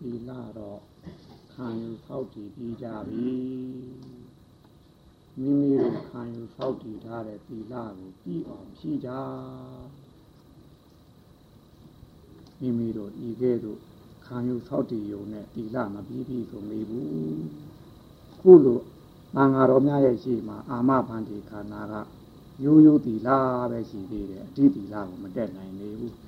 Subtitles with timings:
[0.00, 0.80] ဒီလာတော့
[1.52, 3.30] ခံယူဆောက်တည်ပြီးကြပြီ
[5.40, 9.10] မိမိတို့ခံယူဆောက်တည်ထားတဲ့ဒီလာကိုပြီးအောင်ဖြည့်ကြ
[12.60, 13.78] မိမိတို့ဤကဲ့သို့
[14.26, 17.08] ခံယူဆောက်တည်ရုံနဲ့ဒီလာမပြီးပြီဆိုမေးဘူး
[18.40, 18.80] ခုလို
[19.34, 21.94] မင်္ဂါတော်များရဲ့ရှိမှာအာမဘန္တိခန္ဓာက
[22.64, 23.38] ရိုးရိုးတီလာ
[23.70, 26.27] ပဲရှိသေးတယ်အတိတီလာကိုမတက်နိုင်နေဘူး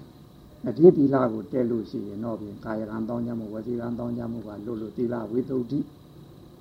[0.68, 5.80] အတိတီလာကိုတက်လို့ရှိရင်တော့ပြင်ကာယကံတောင်းကြမှုဝစီကံတောင်းကြမှုကလွတ်လို့တီလာဝိသုဒ္ဓိ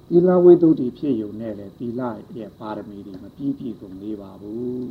[0.09, 4.89] တီလာဝိသုဒ္ဓိဖြစ်ယုံနဲ့လေတီလာရဲ့ပါရမီတွေမပြည့်ပြည့်စုံနေပါဘူး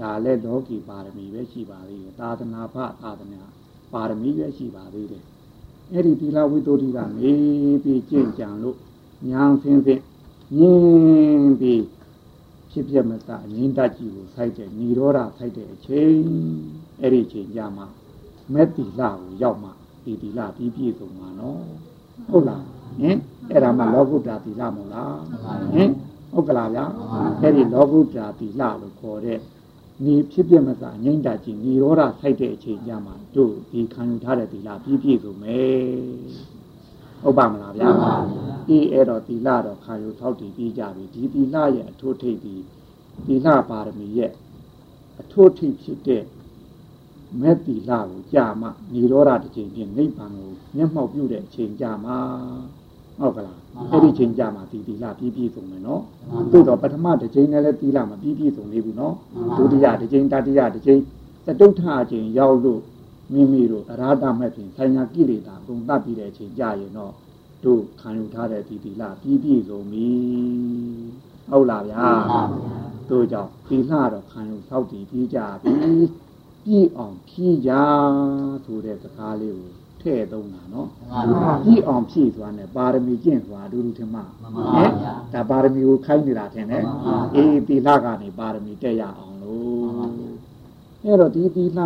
[0.00, 3.42] ဒါလည်းလောကီပါရမီပဲရှိပါသေးတယ်သာသနာ့ဘသာသနာ
[3.92, 5.24] ပါရမီပဲရှိပါသေးတယ်
[5.92, 7.32] အဲ့ဒီတီလာဝိသုဒ္ဓိကနေ
[7.82, 8.76] ပြီးကြင်ကြံလို့
[9.30, 10.02] ညာဆင်းဆင်း
[10.58, 11.84] ညင်းပြီး
[12.70, 16.16] ဖြစ်ပြမစအငင်းတတ်ကြီးကိုဆိုက်တဲ့និရောဓဆိုက်တဲ့အချိန်
[17.00, 17.86] အဲ့ဒီအချိန်ကြမှာ
[18.54, 19.70] မက်တီလာကိုရောက်မှ
[20.04, 21.62] ဒီတီလာပြီးပြည့်စုံမှာနော်
[22.30, 22.64] ဟုတ်လား
[23.00, 23.16] ဟင်
[23.50, 25.18] အဲ့ဒါမှလောကုတ္တတီလာမဟုတ်လား
[25.74, 25.90] ဟင်
[26.32, 26.84] ဟုတ်ကလားဗျာ
[27.40, 29.38] အဲ့ဒီလောကုတ္တတီလာလို့ခေါ်တဲ့
[30.04, 36.56] နေဖြစ်ပြမစအငိမ့်တကြီးនិရောဓဆိုက်တဲ့အချိန်ကြမှာတို့ဒီခံယူထားတဲ့တီလာပြီးပြည့်စုံမယ်
[37.22, 37.88] ဟုတ်ပါမလားဗျာ
[38.68, 42.54] အေးအဲ့တော့သီလတော့ခါယူထောက်တည်ပြီးကြပြီဒီသီလရဲ့အထိုးထိပ်ဒီ
[43.26, 44.32] သီလပါရမီရဲ့
[45.20, 46.22] အထိုးထိပ်ဖြစ်တဲ့
[47.40, 52.12] မဲ့သီလကိုကြာမှនិရောဓတစ်ချိန်ပြင်နိဗ္ဗာန်ကိုမျက်မှောက်ပြုတဲ့အချိန်ကြာမှ
[53.20, 53.58] ဟုတ်ကလား
[53.90, 56.02] အဲ့ဒီချိန်ကြာမှဒီသီလပြည့်ပြည့်စုံမယ်နော်
[56.52, 59.14] သို့တော့ပထမတစ်ချိန်နဲ့လည်းသီလမပြည့်ပြည့်စုံသေးဘူးနော်
[59.56, 61.00] ဒုတိယတစ်ချိန်တတိယတစ်ချိန်
[61.46, 62.80] သတုထအချိန်ရောက်လို့
[63.32, 67.12] မိမိတို့အရာတမဲ့ဖြင့်ဆိုင်ရာကိလေသာကုန်တတ်ပြီးတဲ့အချိန်ကြာရင်တော့
[67.64, 70.06] တို့ခံယူထားတဲ့ဒီသီလပြည့်ပြည့်စုံပြီ
[71.50, 71.98] ဟုတ်လားဗျာ
[73.10, 75.72] တို့ကြောင့်သီလတော့ခံယူသောက်တည်ပြီးကြပြီ
[76.66, 77.72] ပြည့်အောင်ဖြည့်ကြ
[78.64, 80.88] ဆိုတဲ့စကားလေးကိုထည့်သုံးတာနော်
[81.64, 84.24] ပြည့်အောင်ဖြည့်သွားတယ်ပါရမီကျင့်သွားအတူတူထင်မှာ
[84.74, 84.90] ဟဲ့
[85.32, 86.84] ဒါပါရမီကိုခိုင်းနေတာထင်တယ်
[87.34, 90.06] အေးသီလကနေပါရမီတက်ရအောင်လို့
[91.02, 91.80] အဲ့တော့ဒီသီလ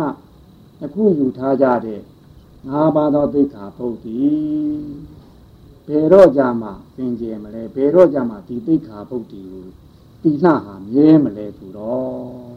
[0.83, 2.01] အခုယူထားကြတဲ့
[2.67, 4.19] ငါးပါးသောသိက္ခာပုဒ်တိ
[5.87, 9.65] ဘယ်တော့ကြမှာသင်ကျင်မလဲဘယ်တော့ကြမှာဒီသိက္ခာပုဒ်တိကို
[10.23, 12.50] တိလှဟာမြဲမလဲဆိုတော့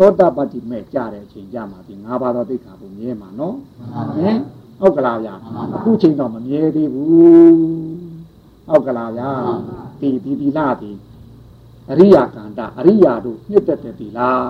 [0.00, 3.56] သောတာပတ္တိမဲ့ကြတဲ့အချိန်ကြမှာဒီငါးပါးသောသိက္ခာပုဒ်မြဲမှာနော်
[4.16, 4.36] ဟင်
[4.80, 5.34] ဟုတ်ကလားဗျာ
[5.74, 7.10] အခုချိန်တော့မမြဲသေးဘူး
[8.68, 9.30] ဟုတ်ကလားဗျာ
[10.00, 10.92] ဒီဒီဒီလာဒီ
[11.90, 14.44] အရိယာကန္တာအရိယာတို့နှစ်သက်တဲ့ဒီလား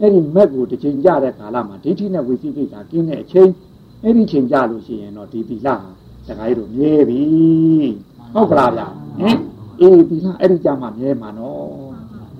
[0.00, 3.50] အဲ့ဒီမက်ကိုတစ်ချိန်ကြတဲ့ကာလမှာဒိဋ္ဌိနဲ့ဝိသိကိစ္စကင်းတဲ့အချိန်
[4.02, 5.68] အဲ့ဒီချိန်ကြလို့ရှိရင်တော့ဒီသီလ
[6.26, 7.22] တခါကြီးတို့မြဲပြီ
[8.34, 8.82] ဟုတ်ကလားဗျ
[9.18, 9.36] ဟင်
[9.80, 11.87] အေးသီလအဲ့ဒီကြမှာမြဲမှာနော်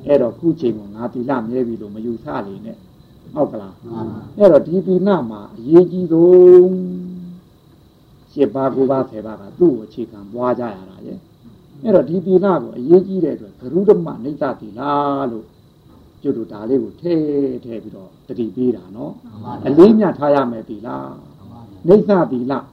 [0.07, 2.77] အဲ့တော့ခုချိန်ကငါသီလမြဲပြီလို့မယူဆလေနဲ့
[3.35, 3.75] ဟုတ်ကလား
[4.39, 6.73] အဲ့တော့ဒီသီလမှာအရေးကြီးဆုံး
[8.33, 11.19] ရှစ်ပါး၉ပါး၁၀ပါးကသူ့ကိုအခြေခံပွားကြရတာရဲ့
[11.83, 14.81] အဲ့တော့ဒီသီလကိုအရေးကြီးတဲ့အတွက်ဂရုဓမ္မနိစ္စသီလ
[15.31, 15.47] လို့
[16.23, 17.15] ကျွတ်တို့ဒါလေးကိုထဲ
[17.65, 19.13] ထဲပြီးတော့တတိပေးတာနော်
[19.67, 21.11] အလေးမြတ်ထားရမယ်ဒီလား
[21.89, 22.67] နေသဒီလား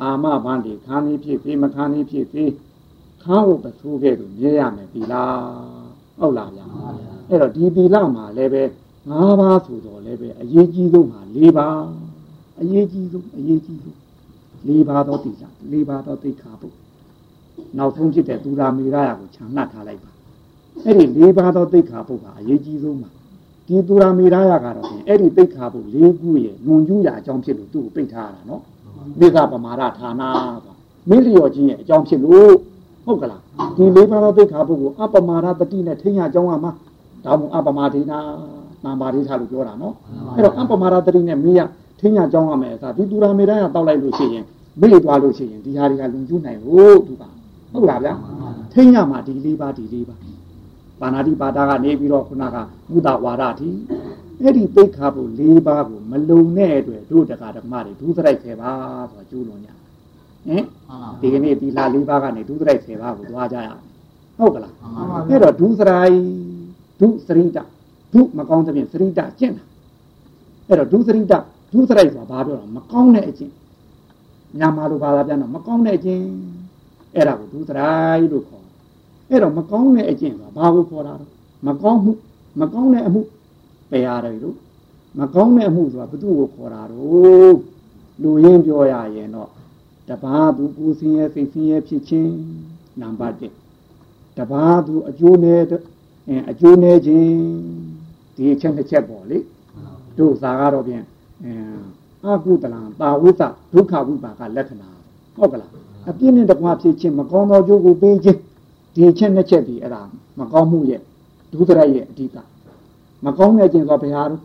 [0.00, 2.52] အာမဘန်းဒီခန်းလေးဖြစ်သေးမခန်းလေးဖြစ်သေး
[3.22, 5.40] ခန်းကိုပဆိုးခဲ့လို့မြဲရမယ်ဒီလား
[6.22, 6.64] ဟုတ်လားဗျာ
[7.28, 8.62] အဲ့တော့ဒီဒီလမှာလည်းပဲ
[9.10, 11.82] ၅ပါးဆိုတော့လည်းပဲအရေးကြီးဆုံးဟာ၄ပါး
[12.60, 13.96] အရေးကြီးဆုံးအရေးကြီးဆုံး
[14.68, 16.68] ၄ပါးသောတိလား၄ပါးသောသိခါပု
[17.78, 20.10] နောက်ဆုံးဖြစ်တဲ့သူရာမေရယာကိုခြံနှက်ထားလိုက်ပါ
[20.84, 23.08] အဲ့ဒီ၄ပါးသောသိက္ခာပုဒ်ဟာအရေးကြီးဆုံးပါ
[23.66, 28.62] ဒီသူရာမေရယကတော့အဲ့ဒီသိက္ခာပုဒ်၄ခုရဲ့ငုံကျူးရာအကြောင်းဖြစ်လို့သူ့ကိုပိတ်ထားရတာနော်
[29.20, 30.22] မိကပမာဒဌာန
[30.64, 30.72] ပါ
[31.08, 32.52] မင်းလျော်ခြင်းရဲ့အကြောင်းဖြစ်လို့
[33.04, 33.40] ဟုတ်ကလား
[33.76, 36.68] ဒီ၄ပါးသောသိက္ခာပုဒ်ကိုအပမာဒတတိနဲ့ထိညာအကြောင်းကမှ
[37.24, 38.18] ဒါမှအပမာဒိနာ
[38.84, 39.94] နာပါရိသလို့ပြောတာနော်
[40.34, 41.60] အဲ့တော့အပမာဒတတိနဲ့မိရ
[42.00, 44.44] ထိညာအကြောင်းကမယ်အစားဒီသူရာမေရယတောက်လိုက်လို့ရှိရင်
[44.80, 47.24] မေ့သွားလို့ရှိရင်ဒီဟာတွေကလုံကျူးနိုင်ဟုတ်သူက
[47.72, 48.14] ဟုတ်လားဗျာ
[48.72, 50.20] ထိညာမှာဒီ၄ပါးဒီ၄ပါး
[51.00, 52.56] ပါဏာတိပါဒကနေပြီးတော့ခုနက
[52.90, 53.70] မုဒဝါဒတိ
[54.40, 58.72] အဲ့ဒီသိခါဖို့၄ပါးကိုမလုံတဲ့အတွက်တို့တက္ကဓမ္မတွေဒုစရိုက်ခေပါ
[59.12, 59.74] ဆိုကျိုးလွန်ညာ
[60.48, 60.64] ဟင်
[61.20, 63.68] ဒီကနေ့ဒီလာ၄ပါးကနေဒုစရိုက်ခေပါကိုသွားကြရ
[64.38, 64.72] ဟုတ်ကလား
[65.28, 66.16] အဲ့တော့ဒုစရိုက်
[67.00, 67.58] ဒုစရိတ
[68.12, 69.64] ဒုမကောင်းတဲ့ပြင်စရိတကျင့်တာ
[70.68, 71.34] အဲ့တော့ဒုစရိတ
[71.72, 73.52] ဒုစရိုက်ဆိုတာဘာပြောတာမကောင်းတဲ့အကျင့်
[74.58, 76.22] ညာမာလိုဘာသာပြန်တော့မကောင်းတဲ့အကျင့်
[77.14, 78.64] အဲ့ဒါကိုဒုစရိုက်လို့ခေါ်
[79.30, 81.30] အဲ့တော့မကောင်းတဲ့အကျင့်ကဘာကိုခေါ်တာတော့
[81.66, 82.12] မကောင်းမှု
[82.60, 83.20] မကောင်းတဲ့အမှု
[83.90, 84.56] ပယ်ရတယ်လို့
[85.18, 87.56] မကောင်းတဲ့အမှုဆိုတာဘု து ကိုခေါ်တာတော့
[88.22, 89.50] လူရင်းပြောရရင်တော့
[90.12, 92.32] တပါးသူပူစင်းရဲ့စိတ်ဆင်းရဲဖြစ်ခြင်း
[93.00, 93.36] နံပါတ်
[93.88, 95.76] 1တပါးသူအကျိုးနဲ့အဲ
[96.50, 97.28] အကျိုးနဲ့ခြင်း
[98.36, 99.38] ဒီအချက်တစ်ချက်ပေါ့လေ
[100.18, 101.04] တို့သာကတော့ပြန်
[101.44, 103.42] အဲအကုတလံတာဝိသ
[103.72, 104.88] ဒုက္ခဝိပါကလက္ခဏာ
[105.36, 105.70] ဟုတ်ကလား
[106.10, 108.38] အပြင်းနဲ့တကွာဖြစ်ခြင်းမကောင်းသောကျိုးကိုပေးခြင်း
[108.94, 110.02] ဒီချက်နှစ်ချက်ဒီအဲ့ဒါ
[110.38, 111.00] မကောင်းမှုရဲ့
[111.52, 112.36] ဒုစရိုက်ရဲ့အဓိက
[113.24, 114.40] မကောင်းတဲ့ခြင်းဆိုဘယ်ဟာတော့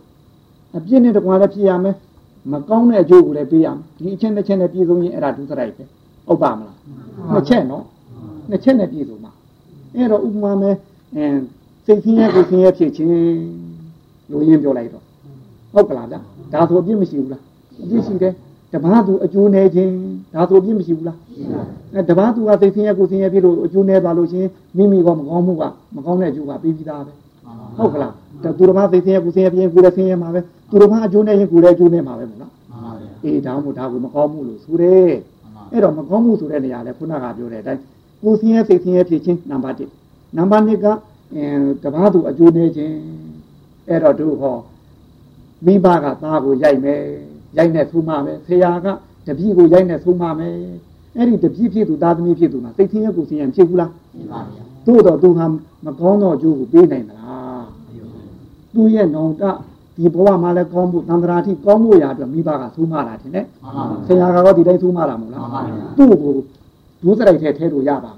[0.77, 1.95] အပြင်းနဲ့တကွာလည်းဖြစ်ရမယ်
[2.51, 5.83] မကောင်းတဲ့အကျိုးကိုလည်းပေးရမယ်ဒီအချက်နှစ်ချက်နဲ့ပြည့်စုံရင်အဲ့ဒါဒုစရိုက်ပဲ
[6.27, 6.75] ဟုတ်ပါမလား
[7.33, 7.83] နှစ်ချက်နော်
[8.49, 9.31] နှစ်ချက်နဲ့ပြည့်စုံမှာ
[9.95, 10.75] အဲ့တော့ဥပမာမဲ့
[11.15, 11.25] အဲ
[11.85, 13.11] စိတ်ဆင်းရဲကိုဆင်းရဲဖြစ်ခြင်း
[14.31, 15.03] လို့ရင်းပြောလိုက်တော့
[15.73, 16.19] ဟုတ်ကလားဗျာ
[16.53, 17.41] ဒါဆိုအပြစ်မရှိဘူးလား
[17.83, 18.33] အပြစ်ရှိတယ်
[18.73, 19.91] တပားသူအကျိုးနေခြင်း
[20.33, 21.17] ဒါဆိုအပြစ်မရှိဘူးလား
[21.93, 24.45] အဲတပားသူကစိတ်ဆင်းရဲကိုဆင်းရဲဖြစ်လို့အကျိုးနေပါလို့ရှင်
[24.77, 25.63] မိမိကမကောင်းမှုက
[25.95, 27.13] မကောင်းတဲ့အကျိုးကပြီးပြီးသားပဲ
[27.77, 28.13] ဟုတ်ကလား
[28.57, 32.53] သူတော်မစိတ်ဆင်းရဲကိုဆင်းရဲဖြစ်ရင်ကိုယ်လည်းဆင်းရဲမှာပဲ သူတော်မအကျိုးနေရင်ကိုယ်လည်းအကျိုးနေမှာပဲမို့လား
[33.23, 35.11] အေးဒါမှမဟုတ်ဒါကိုမကောင်းမှုလို့ဆိုတယ်
[35.71, 37.81] အဲ့တော့မကောင်းမှုဆိုတဲ့နေရာလဲခုနကပြောတဲ့အတိုင်း
[38.21, 39.75] ကိုယ်ဆင်းရဲစိတ်ဆင်းရဲဖြစ်ခြင်းနံပါတ်
[40.07, 40.85] 1နံပါတ်2က
[41.35, 41.45] အဲ
[41.83, 42.95] တပားသူအကျိုးနေခြင်း
[43.89, 44.57] အဲ့တော့တို့ဟော
[45.65, 47.01] မိဘကသားကိုရိုက်မယ်
[47.57, 48.87] ရိုက်နဲ့သုံးမမယ်ဆရာက
[49.25, 50.55] တပည့်ကိုရိုက်နဲ့သုံးမမယ်
[51.15, 55.45] အဲ့ဒီတပည့်ဖြစ်သူသားသမီးဖြစ်သူမှာစိတ်ဆင်းရဲကိုဆင်းရဲဖြစ်ဘူးလားဖြစ်ပါဗျာတို့တော့သူဟာ
[55.85, 57.65] မကောင်းတော့အကျိုးကိုပေးနိုင်သလား
[58.73, 59.43] သူရဲ့နောင်တ
[59.97, 63.45] ဒီဘဝမှာလည်းကောင်းမှုသံဃာတိကောင်းမှုရာအတွက်မိဘကသုံးမတာတင်နဲ့
[64.07, 65.43] ဆရာကတော့ဒီတိုင်းသုံးမတာမဟုတ်လား
[65.97, 66.35] သူ့ကို
[67.01, 68.11] ဒုစရိုက်ထဲထဲလို့ရပါ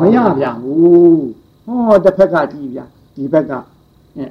[0.00, 1.26] မရဗျာဘူး
[1.66, 2.84] ဟောတစ်ဖက်ကကြည့်ဗျာ
[3.16, 3.52] ဒီဘက်က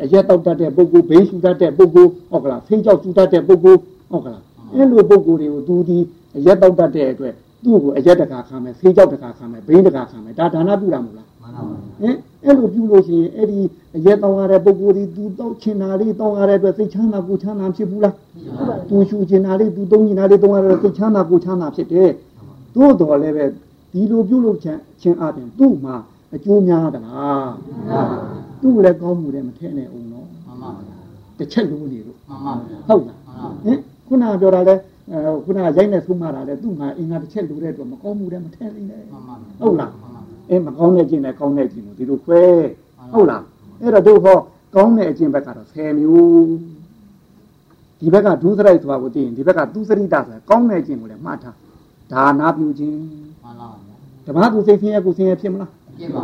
[0.04, 3.80] အရက်တောက်တတ်တဲ့ပုဂ္ဂိုလ်ဘေးရှူတတ်တဲ့ပုဂ္ဂိုလ်ဟုတ်ကလားဖိကြောက်ရှူတတ်တဲ့ပုဂ္ဂိုလ်
[4.12, 4.44] ဟုတ်ကလား
[4.74, 5.98] အဲ့လိုပုဂ္ဂိုလ်တွေကိုသူဒီ
[6.38, 7.34] အရက်တောက်တတ်တဲ့အတွက်
[7.64, 12.16] သူ့ကိုအရက်တကာခံမယ်ဖိကြောက်တကာခံမယ်ဘေးတကာခံမယ်ဒါဒါနပြုတာမဟုတ်လားမှန်ပါပါဟင်
[12.46, 13.60] အဲ့လိုပြုလို့ရှိရင်အဲ့ဒီ
[13.96, 18.16] အရက်တောင်းရတဲ့ပုဂ္ဂိုလ်ဒီသူတောက်ချင်တာလေးတောင်းရတဲ့အတွက်စိတ်ချမ်းသာကိုချမ်းသာဖြစ်ဘူးလား
[18.90, 22.10] သူရှူချင်တာလေးသူတုံးချင်တာလေးတုံးရတဲ့စိတ်ချမ်းသာကိုချမ်းသာဖြစ်တယ်
[22.76, 23.46] သို့တော်လည်းပဲ
[23.94, 25.96] ဒီလိုပြုလုပ်ခြင်းချင်းအပြင်သူ့မှာ
[26.34, 27.52] အကျိုးများသလား
[28.62, 30.96] သူ့လည်းကောင်းမှုလည်းမထည့်နဲ့အောင်နော်မှန်ပါဗျာ
[31.38, 33.20] တစ်ချက်လုံးနေလို့မှန်ပါဗျာဟုတ်လား
[33.64, 33.78] ဟင်
[34.08, 34.76] ခုနပြောတာလဲ
[35.46, 39.02] ခုနရိုက်နေဆုံးမတာလဲသူ့မှာအင်္ဂါတစ်ချက်လိုတဲ့အတွက်မကောင်းမှုလည်းမထည့်နိုင်နဲ့
[39.60, 39.92] ဟုတ်လား
[40.52, 42.42] အဲမကောင်းတဲ့ကျင့်နဲ့ကောင်းတဲ့ကျင့်ကိုဒီလိုခွဲ
[43.14, 43.44] ဟုတ်လား
[43.82, 44.38] အဲ့တော့တို့ဟော
[44.76, 46.46] ကောင်းတဲ့အကျင့်ဘက်ကတော့10မျိုး
[48.00, 50.20] ဒီဘက်ကဒုစရိုက်ဆိုတာကိုသိရင်ဒီဘက်ကသူစရိတဆိုတာ
[50.50, 51.56] ကောင်းတဲ့အကျင့်ကိုလည်းမှတ်ထား
[52.12, 52.98] ဒါနာပြုခြင်း
[53.44, 53.96] မှန်ပါဗျာ
[54.26, 55.72] ဓမ္မသူစိတ်ဆင်းရဲကိုဆင်းရဲဖြစ်မလား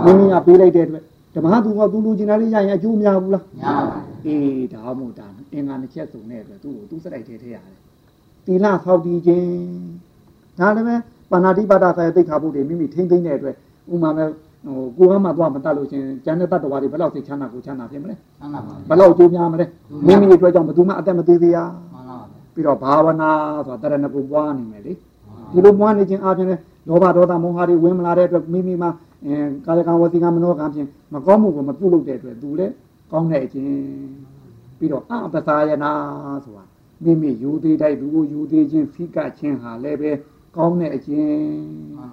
[0.05, 1.03] မိမိကပေးလိုက်တဲ့အတွက်
[1.35, 7.77] ဓမ္မသူကသူလူကျင်တာလေးရရင်အကျိုးများဘူးလားများပါဘူးအေးဒါမှမဟုတ်ဒါအင်္ဂါနှစ်ချက်စုံတဲ့အတွက်သူ့ကိုသူစရိုက်ထဲထဲရတယ်
[8.45, 9.47] တီလဖောက်တည်ခြင်း
[10.59, 10.95] ဒါလည်းပဲ
[11.31, 13.55] ပါဏာတိပါဒဆိုင်သိခါဖို့တွေမိမိထိမ့်သိမ့်တဲ့အတွက်
[13.93, 14.27] ဥမာမဲ့
[14.65, 19.65] ဟိုကိုကမှသွားမတတ်လို့ရှင်ကျန်တဲ့တတ္တဝါတွေဘယ်လောက်သိချမ်းသာကိုချမ်းသာဖြစ်မလဲမှန်ပါပါဘယ်လောက်အကျိုးများမလဲ
[20.07, 21.57] မိမိအတွက်ကြောင့်ဘယ်သူမှအသက်မသေးသေးရ
[21.93, 23.29] မှန်ပါပါပြီးတော့ဘာဝနာ
[23.65, 24.93] ဆိုတာတရဏဂုပွားနေမယ်လေ
[25.51, 26.47] ဒီလိုပွားနေခြင်းအပြင်
[26.87, 28.89] လောဘဒေါသမောဟတွေဝင်မလာတဲ့အတွက်မိမိမှာ
[29.25, 29.35] အဲ
[29.65, 32.73] ကာယကံဝစီကံမနောကံဖြင့်မကောင်းမှုကိုမပြုလုပ်တဲ့အတွက်သူလည်း
[33.11, 33.71] ကောင်းတဲ့အခြင်း
[34.77, 35.91] ပြီးတော့အပသာယနာ
[36.45, 36.63] ဆိုတာ
[37.03, 40.11] မိမိယူသေးတိုက်သူကိုယူသေးခြင်းဖိကခြင်းဟာလည်းပဲ
[40.55, 41.31] ကောင်းတဲ့အခြင်း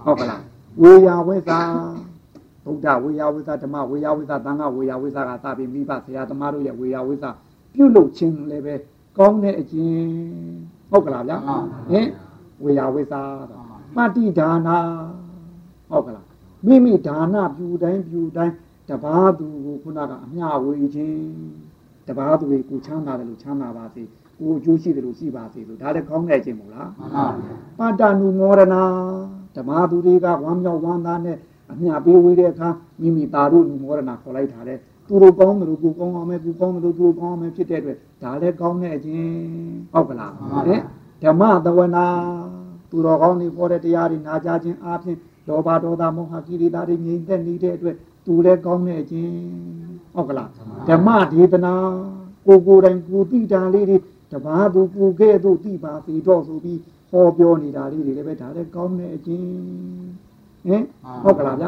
[0.05, 0.43] ဟုတ်ကလား
[0.83, 1.61] ဝေယဝိသာ
[2.65, 7.31] ဗုဒ္ဓဝေယဝိသာဓမ္မဝေယဝိသာသံဃဝေယဝိသာကသာပြီးမိဘဆရာသမားတို့ရဲ့ဝေယဝိသာ
[7.75, 8.75] ပြုလုပ်ခြင်းလည်းပဲ
[9.19, 10.07] ကောင်းတဲ့အခြင်း
[10.91, 11.37] ဟုတ်ကလားဗျာ
[11.91, 12.07] ဟင်
[12.65, 13.23] ဝေယဝိသာ
[13.97, 14.77] ပฏิဒါနာ
[15.91, 16.27] ဟုတ်ကလား
[16.67, 18.55] မိမိဒါနပြုတိုင်းပြုတိုင်း
[18.89, 21.19] တပါးသူကိုခုနကအမျှဝေခြင်း
[22.09, 24.03] တပါးသူကိုချမ်းသာတယ်လို့ချမ်းသာပါစေ
[24.39, 28.75] ကိုအကျိုးရှိတယ်လို့ရှိပါစေလို့ဒါလည်းကောင်းတဲ့ခြင်းမို့လားမှန်ပါဗျာပတ္တနုမောရဏ
[29.57, 31.39] ဓမ္မသူတွေကဝမ်းမြောက်ဝမ်းသာနဲ့
[31.73, 32.69] အမျှပေးဝေးတဲ့အခါ
[33.01, 34.75] မိမိတာတို့နုမောရဏခေါ်လိုက်တာလေ
[35.09, 39.29] သူတို့ကောင်းတယ်လို့ကိုကောင်းအောင်မယ်ကိုကောင်းတယ်လို့သူတို့ကောင်းအောင်မယ်ဖြစ်တဲ့အတွက်ဒါလည်းကောင်းတဲ့ခြင်း
[39.93, 40.81] ဟုတ်ကလားဟဲ့
[41.23, 42.07] ဓမ္မသဝနာ
[42.91, 45.19] သူတော်ကောင်းတွေခေါ်တဲ့တရားတွေနာကြားခြင်းအပြင်
[45.49, 47.97] လောဘဒေါသမောဟကိလေသာတွေငြိမ်သက်နေတဲ့အတွက်
[48.27, 49.33] သူလည်းကောင်းတဲ့ခြင်း
[50.15, 50.49] ဟုတ်ကလား
[50.89, 51.75] ဓမ္မဒေသနာ
[52.47, 53.99] ကိုကိုယ်တိုင်ကိုတိတာလေးတွေ
[54.33, 56.81] တပါးသူကိုခဲ့သူတိပါစီတော့ဆိုပြီး
[57.11, 59.47] ဟောပြောနေတာလေးတွေလည်းပဲဒါလည်းကောင်းတဲ့ခြင်း
[60.67, 60.83] ဟင်
[61.23, 61.67] ဟုတ်ကလားဗျ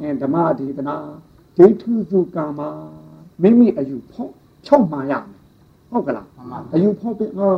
[0.00, 0.96] အဲဓမ္မဒေသနာ
[1.56, 2.60] ဒိဋ္ဌုစုကာမ
[3.42, 4.32] မိမိအယူဖောက်
[4.66, 5.40] ချောက်မှန်ရမယ်
[5.90, 6.26] ဟုတ်ကလား
[6.74, 7.52] အယူဖောက်ပြီးဟော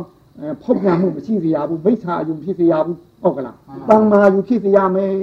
[0.61, 3.55] ဖောက်ပြန်မှုမရှိစေရဘူးမိစ္ဆာအယူဖြစ်စေရဘူးဟုတ်ကလား
[3.89, 5.13] တန်မာယူဖြစ်စေရမယ်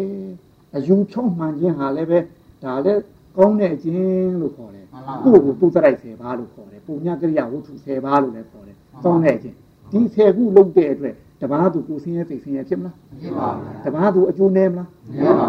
[0.76, 2.18] အယူဖြောင်းမှန်ခြင်းဟာလည်းပဲ
[2.64, 3.00] ဒါလည်း
[3.36, 4.84] ကောင်းတဲ့အခြင်းလို့ခေါ်တယ်
[5.24, 9.56] ကိုယ့်ကိုပုသရိုက်ဆယ်ပါလို့ခေါ်တယ်ပုံညကရိယာဝတ္ထုဆယ်ပါလို့လည်းခေါ်တယ်ကောင်းတဲ့အခြင်း
[9.92, 14.88] ဒီဆယ်ခုလုံးတဲ့အတွက် တပားသူကိုဆင်းရဲသိဆင်းရဲဖြစ်မလားဖြစ်ပါဘူးတပားသူအကျိုးနည်းမလား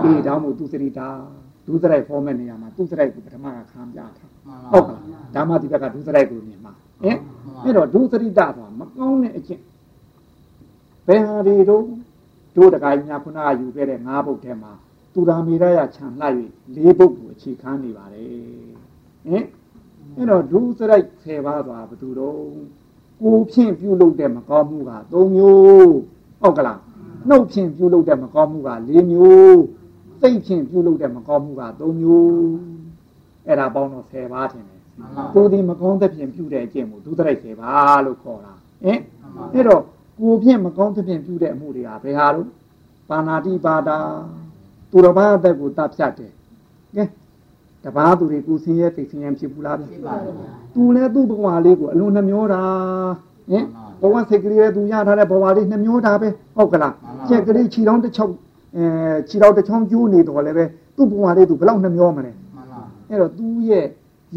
[0.03, 1.07] အေးဒါမှမဟုတ်သူစရိတာ
[1.67, 4.31] ဒုစရိုက် format နေရာမှာသူစရိုက်ကိုပထမကခံပြထား
[4.71, 5.01] ဟုတ်ကလား
[5.35, 6.73] ဒါမှဒီဘက်ကဒုစရိုက်ကိုမြင်မှာ
[7.03, 7.17] ဟင်
[7.63, 9.63] အဲ့တော့ဒုစရိတာဆိုတာမကောင်းတဲ့အခြင်း
[11.07, 11.83] ဘယ်ဟာတွေတော့
[12.55, 14.71] တို့တကကြီးများခုနကယူခဲ့တဲ့ငါးပုတ်ထဲမှာ
[15.13, 16.25] သူရာမေရယခြံလှ၍
[16.75, 18.27] လေးပုတ်ကိုအခြေခံနေပါတယ်
[19.27, 19.45] ဟင်
[20.17, 22.39] အဲ့တော့ဒုစရိုက်10ပါးသွားဘယ်သူတော့
[23.21, 25.95] ကိုဖြင့်ပြုလုပ်တဲ့မကောင်းမှုက၃မျိုး
[26.41, 26.79] ဟုတ်ကလား
[27.29, 29.61] နှုတ်ဖြင့်ပြုလုပ်တဲ့မကောင်းမှုက၄မျိုး
[30.21, 32.29] စိတ်ဖြင့်ပြုလုပ်တဲ့မကောင်းမှုက၃မျိုး
[33.47, 34.81] အဲ့ဒါပေါင်းတော့10ပါးထင်တယ်
[35.33, 38.53] ကိုဒီမကောင်းတဲ့ဖြင့်ပြုတဲ့အကျင့်ကိုဒုသရိုက်10ပါးလို့ခေါ်တာ
[38.83, 38.99] ဟင်
[39.53, 39.81] အဲ့တော့
[40.19, 42.49] ကိုဖြင့်မကောင်းတဲ့ဖြင့်ပြုတဲ့အမှုတွေကဘယ်ဟာလို့
[43.09, 43.97] ပါဏာတိပါဒာ
[44.91, 46.31] သူတော်ဘာအသက်ကိုတတ်ဖြတ်တယ်
[46.95, 47.03] ကဲ
[47.85, 50.35] တပားသူတွေကိုဆင်းရဲသိဆင်းရဲဖြစ်ဘူးလားဗျဖြစ်ပါဘူး
[50.73, 52.61] သူလည်းသူ့ဘဝလေးကိုအလွန်နှမျောတာ
[53.51, 53.65] ဟင်
[54.01, 56.93] ဘဝစိတ်ကလေးရဲ့သူရထားတဲ့ဘဝလေးနှမျောတာပဲဟုတ်ကလား
[57.29, 58.33] ကျက်ကလေးခြေတော်တစ်ချောင်း
[58.75, 58.85] အဲ
[59.29, 60.65] ခြေတော်တစ်ချောင်းကျိုးနေတော့လည်းပဲ
[60.97, 62.31] သူ့ဘဝလေးသူဘယ်လောက်နှမျောမလဲ
[63.09, 63.85] အဲ့တော့သူ့ရဲ့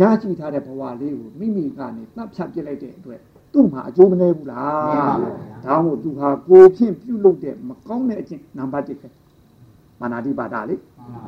[0.00, 3.20] ရရှိထားတဲ့ဘဝလေးကိုမိမိကနေသတ်ဖြတ်ပြစ်လိုက်တဲ့အတွက်
[3.52, 5.18] သူ့မှာအကျိုးမနေဘူးလား
[5.64, 9.08] ဒါမှမဟုတ်သူဟာကိုဖြင့်ပြုတ်လုပ်တဲ့မကောင်းတဲ့အကျင့်နံပါတ်1ပဲ
[10.00, 10.76] မာနာတိပါဒလေ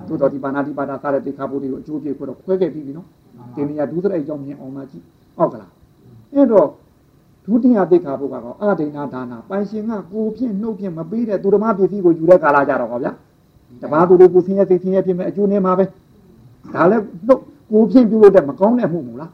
[0.08, 3.06] သို့တော်ဒီပါဏာတိပါဒစားတဲ့တိခါဖို့တွေကိုအကျိုးပြေဖို့တော့ခွဲခဲ့ပြီးပြီနော်
[3.54, 5.04] ဒီနေရာဒုစရိုက်ကြောင့်မြင်အောင်မှကြည့်
[5.36, 5.70] ဟုတ်ကလား
[6.34, 6.66] အဲ့တော့
[7.44, 13.12] ဒုတိယတိခါဖို့ကတော့အဒိဏဒါနာပိုင်ရှင်ကကိုဖြင့်နှုတ်ဖြင့်မပေးတဲ့သူဓမ္မပစ္စည်းကိုယူတဲ့ကာလကြတော့ဟောဗျာ
[13.82, 15.84] တပားသူတွေကိုဆင်းရဲသိဆင်းရဲဖြစ်မဲ့အကျိုးနေမှာပဲ
[16.74, 19.30] ဒါလည်းနှုတ်ကိုဖြင့်ပြုလို့တဲ့မကောင်းတဲ့မှုမို့လား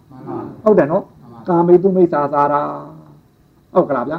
[0.65, 1.05] ဟုတ်တယ်နော်
[1.49, 2.61] ကာမေတုမိစ္ဆာသာရာ
[3.75, 4.19] ဟုတ်ကလားဗျာ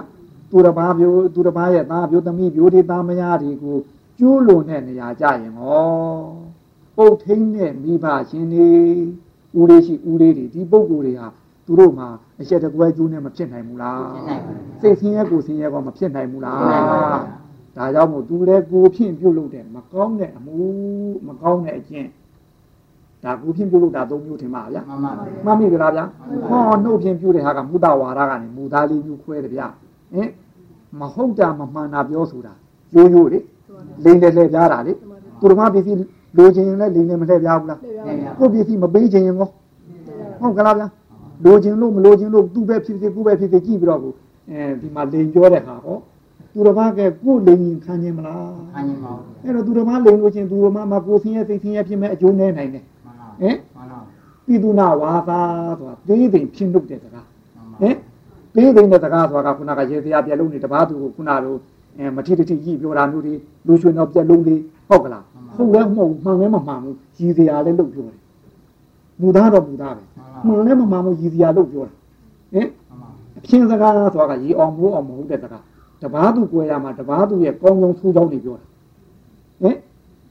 [0.52, 3.78] သူတစ်ပါးမျိုးသူတစ်ပါးရဲ့သားမျိုးသမီးမျိုးဒီသားမယားတွေကို
[4.20, 5.82] ကျိုးလွန်တဲ့နေရာကြရင်ဟော
[6.98, 8.70] ပုတ်ထင်းတဲ့မိဘရှင်တွေ
[9.60, 11.28] ဦးလေးရှိဦးလေးတွေဒီပုဂ္ဂိုလ်တွေဟာ
[11.66, 12.08] သူတို့မှာ
[12.42, 14.02] အချက်တကွဲကျိုးနဲ့မဖြစ်နိုင်ဘူးလား
[14.82, 16.58] စိတ်ဆင်းရဲကိုဆင်းရဲကောမဖြစ်နိုင်ဘူးလား
[17.78, 20.56] ဒါကြောင့်မို့သူလည်းကိုဖြင့်ပြုတ်လို့တဲ့မကောင်းတဲ့အမှု
[21.28, 22.08] မကောင်းတဲ့အကျင့်
[23.24, 25.12] ဒါကိုဖြင့်ပြုတ်လို့တာသုံးမျိုးထင်ပါဗျာမှန်ပါ
[25.46, 26.06] မှန်ပြီလားဗျာ
[26.50, 29.68] ဟောနှုတ်ဖြင့်ပြုတ်တဲ့ဟာကမူတဝါဒကနေမူသားလေးမျိုးခွဲတယ်ဗျာ
[30.14, 30.30] ဟင်
[31.00, 32.54] မဟုတ်တာမမှန်တာပြောဆိုတာ
[32.96, 33.40] ရိုးရိုးလေ
[34.04, 34.94] လိန်တယ်လှည့်ပြားတာလေ
[35.40, 35.98] သူတော်မပစ္စည်း
[36.38, 37.80] လိုချင်ရင်လည်းလိန်တယ်မလှည့်ပြားဘူးလား
[38.38, 39.50] ကိုပစ္စည်းမပေးချင်ရင်ကော
[40.40, 40.88] ဟုတ်ကလားဗျာ
[41.46, 44.14] လိုချင်လို့မလိုချင်လို့သူ့ပဲဖြစ်ဖြစ်ကိုပဲဖြစ်ဖြစ်ကြည့်ပြီးတော့ကို
[44.50, 45.98] အဲဒီမှာလိန်ပြောတဲ့ဟာဟော
[46.54, 52.84] သူတော်မကကိုလိန်ခံခြင်းမလားခံခြင်းပါအဲ့တော့သူတော်မလိန်လို့ချင်းသူတော်မမှာကိုဆင်းရဲစိတ်ဆင်းရဲဖြစ်မဲ့အကျိုးနည်းနိုင်တယ်
[53.42, 53.56] ဟင်
[54.46, 55.40] ပြည်သူနာဝါသာ
[55.80, 57.26] ဆိုတာသေးသိဖြစ်လို့တဲ့စကား
[57.82, 57.96] ဟင်
[58.56, 61.58] သေးသိတဲ့စကားဆိုတာကခုနကရေစရာပြက်လုံးနေတပားသူကိုခုနတို့
[61.98, 63.34] အဲမထီတထီကြီးပြောတာမျိုးတွေ
[63.68, 65.24] လူရွှေတော့ပြက်လုံးလေးဟုတ်ကလား
[65.56, 68.18] ဟုတ်လဲမဟုတ်မှန်လဲမမှန်ဘူးရည်စရာလည်းလုပ်ပြောတယ်
[69.22, 70.04] မူသားတော့မူသားပဲ
[70.46, 71.94] မှန်လဲမမှန်ဘူးရည်စရာလုပ်ပြောတာ
[72.54, 72.68] ဟင်
[73.38, 75.64] အဖြစ်စကားဆိုတာကရည်အောင်မိုးအောင်မဟုတ်တဲ့စကား
[76.02, 78.66] တပားသူကိုယ်ရမှာတပားသူရဲ့ကောင်းကောင်းဆိုးကြောင်းတွေပြောတာ
[79.62, 79.76] ဟင်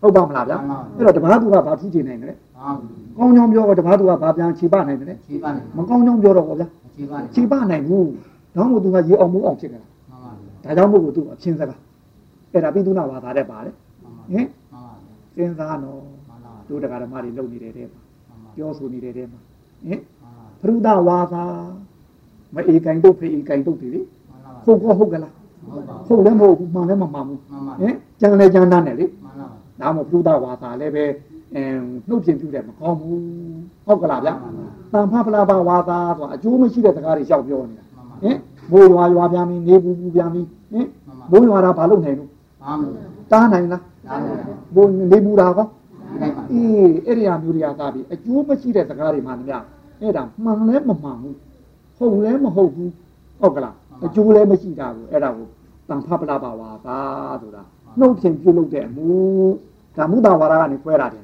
[0.00, 0.58] ဟုတ်ပါမလားဗျာ
[0.96, 2.30] အဲ့တော့တပားသူကဘာဖြစ်နေနိုင်လဲ
[3.16, 6.68] ကောင်းကြောင်းပြောတော့တပားသူကဘာပြန်ခြေပနိုင်တယ်ခြေပနိုင်မကောင်းကြောင်းပြောတော့ဟောဗျာ
[7.34, 8.08] ခြေပနိုင်ဘူး
[8.56, 9.86] တော့မို့သူကရည်အောင်မိုးအောင်ဖြစ်ကြတာ
[10.66, 11.80] ဒါကြောင့်မို့ကိုသူအချင်းစကား
[12.52, 13.74] အဲ့ဒါပိသုနာဘာသာတဲ့ပါတယ်
[14.32, 14.46] ဟင်
[15.34, 16.00] စဉ်းစားတော့
[16.68, 18.00] တို့တရားဓမ္မတွေလုပ်နေတဲ့တဲ့မှာ
[18.56, 19.40] ပြောဆိုနေတဲ့တဲ့မှာ
[19.86, 20.00] ဟင်
[20.60, 21.44] ဖရုဒဝါသာ
[22.54, 24.00] မအေကင်တို့ဖေအေကင်တို့တွေလေ
[24.64, 25.34] ဟုတ်ကောဟုတ်ကလား
[26.06, 27.40] ဟုတ်လည်းမဟုတ်ဘူးမှန်လည်းမမှန်ဘူး
[27.80, 29.06] ဟင်ကြံလည်းကြံတန်းတယ်လေ
[29.80, 31.04] ဒါမှမဟုတ်ဖရုဒဝါသာလည်းပဲ
[31.54, 31.62] အဲ
[32.08, 33.20] နှုတ်ပြင်ပြတယ်မကောင်းဘူး
[33.86, 34.30] ဟုတ်ကလားဗျ
[34.92, 37.84] တန်ဖဖလာပါဝါသာဆိုတာအကျိုးမရှိတဲ့စကားတွေလျှောက်ပြောနေတာ
[38.22, 38.36] ဟင်
[38.72, 40.42] မိုးရွာရွာပြန်ပြီနေပူပူပြန်ပြီ
[40.72, 40.86] ဟင်
[41.30, 42.30] မိုးရွာတာဘာလုပ်နိုင်လို့
[43.32, 43.82] တားနိုင်လား
[44.74, 45.66] မိုးနေပူတာကော
[46.52, 49.64] အေးအဲ့ဒီအမျိုးတွေကသာပြီအကျိုးမရှိတဲ့စကားတွေမှန်များ
[50.00, 51.36] အဲ့ဒါမှန်လဲမမှန်ဘူး
[51.98, 52.92] ဟုတ်လဲမဟုတ်ဘူး
[53.40, 55.46] ဟုတ်ကလားအကျိုးလည်းမရှိတာကိုအဲ့ဒါကို
[55.88, 56.98] တန်ဖပလာပါဝါသာ
[57.42, 57.62] ဆိုတာ
[57.98, 59.08] နှုတ်ဖြင့်ပြုလုပ်တဲ့အမှု
[59.96, 61.22] ဒါမုဒ္ဒဝါဒကနေခွဲတာတယ်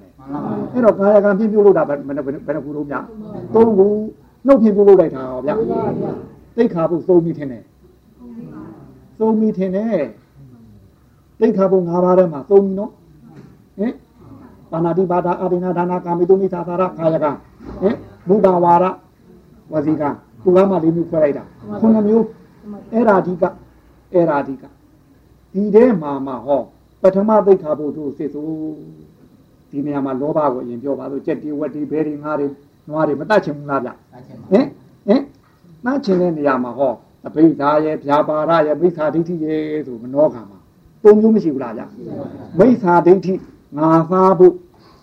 [0.72, 2.22] အဲ့တော့ကာယကံဖြင့်ပြုလုပ်တာဘယ်ဘယ်နှ
[2.64, 3.04] ခုလုံးများ
[3.54, 3.86] သုံးခု
[4.46, 5.50] နှုတ်ဖြင့်ပြုလုပ်လိုက်တာဟောဗျ
[6.56, 7.64] သိခါဖို့သုံးပြီးထင်တယ်
[9.20, 10.04] သုံးပြီးထင်တယ်
[11.40, 12.92] သိခါဖို့၅ပါးထဲမှာသုံးပြီးနော်
[13.78, 13.92] ဟင်
[14.70, 17.26] ပါဏာတိပါဒအာဒိနာဒါနာကာမိတုမိသာသာရကာယက
[17.80, 17.96] ဟင်
[18.28, 18.84] ဘုဒ္ဓဝါရ
[19.72, 20.02] ဝစီက
[20.42, 21.44] သူကမှလေးမျိုးခွဲလိုက်တာ
[21.80, 22.26] ခုနှစ်မျိုး
[22.92, 23.44] အဲ့ရာဒီက
[24.14, 24.64] အဲ့ရာဒီက
[25.52, 26.60] ဒီထဲမှာမှဟော
[27.02, 28.46] ပထမသိခါဖို့တို့စစ်ဆို
[29.70, 32.46] ဒီနေရာမှာလောဘကိုအရင်ပြောပါလို့ကြက်တီဝက်တီဘဲတွေငါးတွေ
[32.88, 33.90] နွားတွေမတတ်ချင်ဘူးလားဗျ
[34.50, 34.66] ဟင်
[35.06, 35.22] ဟင်
[35.84, 36.94] တတ်ချင်တဲ့နေရာမှာဟော
[37.26, 40.58] အဘိဓါရဲ့ဗျာပါရရဲ့မိစ္ဆာဒိဋ္ဌိရဲ့ဆိုမနှောခံမှာ
[41.02, 41.82] သုံးမျိုးမရှိဘူးလားဗျ
[42.58, 43.34] မိစ္ဆာဒိဋ္ဌိ
[43.78, 44.54] ငါသားဖို့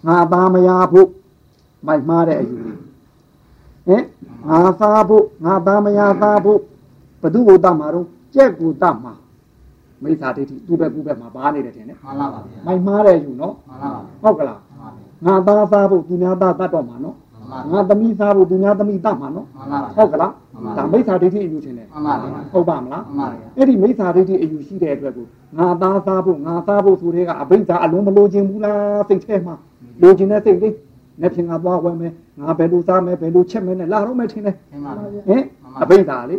[0.08, 1.10] ငါသားမယားဖို့
[1.88, 2.56] မိုက်မှားတဲ့အယူ
[3.88, 4.04] ဟင်
[4.50, 6.60] ငါသားဖို့ငါသားမယားသားဖို့
[7.22, 8.06] ဘသူ့ကိုတတ်မှာတော့
[8.36, 9.14] ကြက်ကိုတတ်မှာ
[10.04, 14.60] မိစ္ဆာဒိဋ္ဌိသူ့ဘက်ကူ့ဘက်မှာပါနေတယ်ထင်တယ်မှန်ပါပါမိုက်မှားတဲ့ယူနော်မှန်ပါပါဟုတ်ကလား
[15.26, 17.16] ငါသားသားဖို့သူများသားတတ်တော့မှာနော်
[17.72, 19.48] ငါသမီးသားဖို့သူများသမီးတတ်မှာနော်
[19.96, 20.32] ဟုတ်ကလား
[20.78, 21.88] ဒါမိစ္ဆာဒိဋ္ဌိအယူရှင်တယ်
[22.54, 23.04] ဟုတ်ပါမလား
[23.58, 25.26] အဲ့ဒီမိစ္ဆာဒိဋ္ဌိအယူရှိတဲ့အတွက်ကို
[25.58, 29.56] ငါသားသားဖို့ငါသားဖို့ဆိုတဲ့ကအဘိဓါအလုံးမလိုချင်ဘူးလားစိတ်ထဲမှာ
[30.02, 30.76] လိုချင်တဲ့စိတ်လေး
[31.22, 34.56] နဲ့ဖြင့်ငါသွားဝဲမယ်ငါဘယ်လိုစားမယ်ဘယ်လိုချက်မယ်နဲ့လာတော့မယ်ထင်တယ်
[35.28, 35.44] ဟင်
[35.82, 36.38] အဘိဓါလေ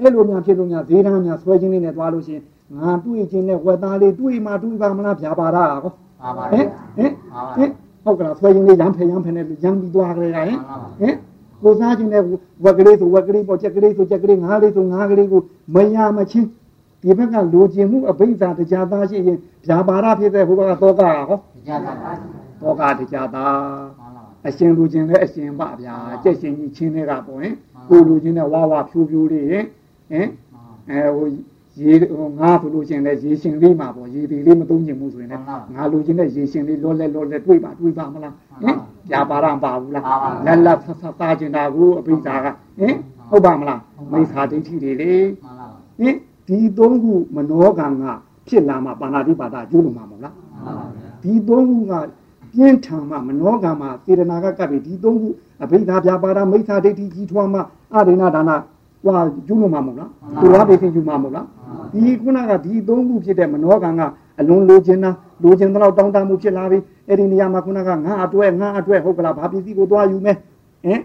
[0.00, 2.44] အဲ့လိုများဖြစ်လို့များဈေးတန်းများဆွဲခြင်းလေးနဲ့သွားလို့ရှိရင်
[2.76, 7.10] ငါတွေးခြင်းနဲ့ဝက်သားလေးတွေးမှတွေးပါမလားဖြာပါတာကောပါပါဟင်ဟင်
[7.56, 7.70] ဟင်
[8.04, 10.58] ဟုတ်ကလားဆွဲခြင်းလေးရမ်းဖယ်ရမ်းဖယ်နဲ့ရမ်းပြီးသွားကြရဟင်
[11.00, 11.14] ဟင်
[11.62, 12.22] ကိုစားခြင်းနဲ့
[12.64, 15.42] ဝက်ကလေးဆိုဝက်ကလေးပေါ့ချက်ကလေးဆိုချက်ကလေးငါးလေးဆိုငါးကလေးကို
[15.74, 16.48] မရမချင်း
[17.02, 21.96] ဒီဘက်ကလိုချင်မှုအဘိဓါတရားသားရှိရင်ဗျာပါရဖြစ်တဲ့ဘုရားသောကဟောတရားသား
[22.60, 24.08] သောကတရားသား
[24.46, 27.52] အရှင်လူချင်းလည်းအရှင်ပါဗျာကြက်ရှင်ကြီးချင်းတွေကပေါ့ဟင်
[27.88, 29.64] ကိုလူချင်းနဲ့ဝါဝါဖြူဖြူလေးဟင်
[30.10, 30.26] ဟင်
[30.90, 31.26] အဲဟို
[31.78, 31.92] ရေ
[32.38, 35.44] ငါဆိုလို့ရှင်လည်းရေရှင်လေးမှာပေါ့ရေဒီလေးမသုံးချင်ဘူးဆိုရင်လည်း
[35.74, 38.76] ငါလူချင်းနဲ့ရေရှင်လေးလောလဲလောလဲတွေးပါတွေးပါမလားဟင်
[39.10, 40.04] ပြာပါရမပါဘူးလား
[40.46, 42.46] လက်လက်ဖဖသားကျင်တာကိုအပိဓာက
[42.78, 42.94] ဟင်
[43.30, 43.80] ဟုတ်ပါမလား
[44.12, 45.12] မိစ္ဆာဒိဋ္ဌိတွေလေ
[45.98, 46.14] ဟင်
[46.48, 48.04] ဒီသုံးခုမနောကံက
[48.48, 50.34] ဖြစ်လာမှပါဏာတိပါဒကျိုးလို့မှာမဟုတ်လား
[51.22, 51.92] ဒီသုံးခုက
[52.54, 55.28] ပြင်းထန်မှမနောကံမှာစေတနာကကပ်ပြီးဒီသုံးခု
[55.62, 57.60] အဘိဓါပြပါဒမိစ္ဆာဒိဋ္ဌိကြီးထွားမှ
[57.94, 58.50] အရိဏဒါန
[59.04, 59.16] ဟွာ
[59.46, 61.46] ကျူးလို့မှာမဟုတ်လားသူဝါပေသိကျူးမှာမဟုတ်လား
[61.92, 64.02] ဒီခုနကဒီသုံးခုဖြစ်တဲ့မနောကံက
[64.40, 65.10] အလွန်လိုချင်တာ
[65.42, 70.36] လိုချင်တော့တောင်းတမှုဖြစ်လာပြီအဲ့ဒီနေရာမှာခုနကငါအတွဲငါအတွဲဟုတ်ကလားဘာပစ္စည်းကိုသွားယူမယ်
[70.84, 71.00] ဟင်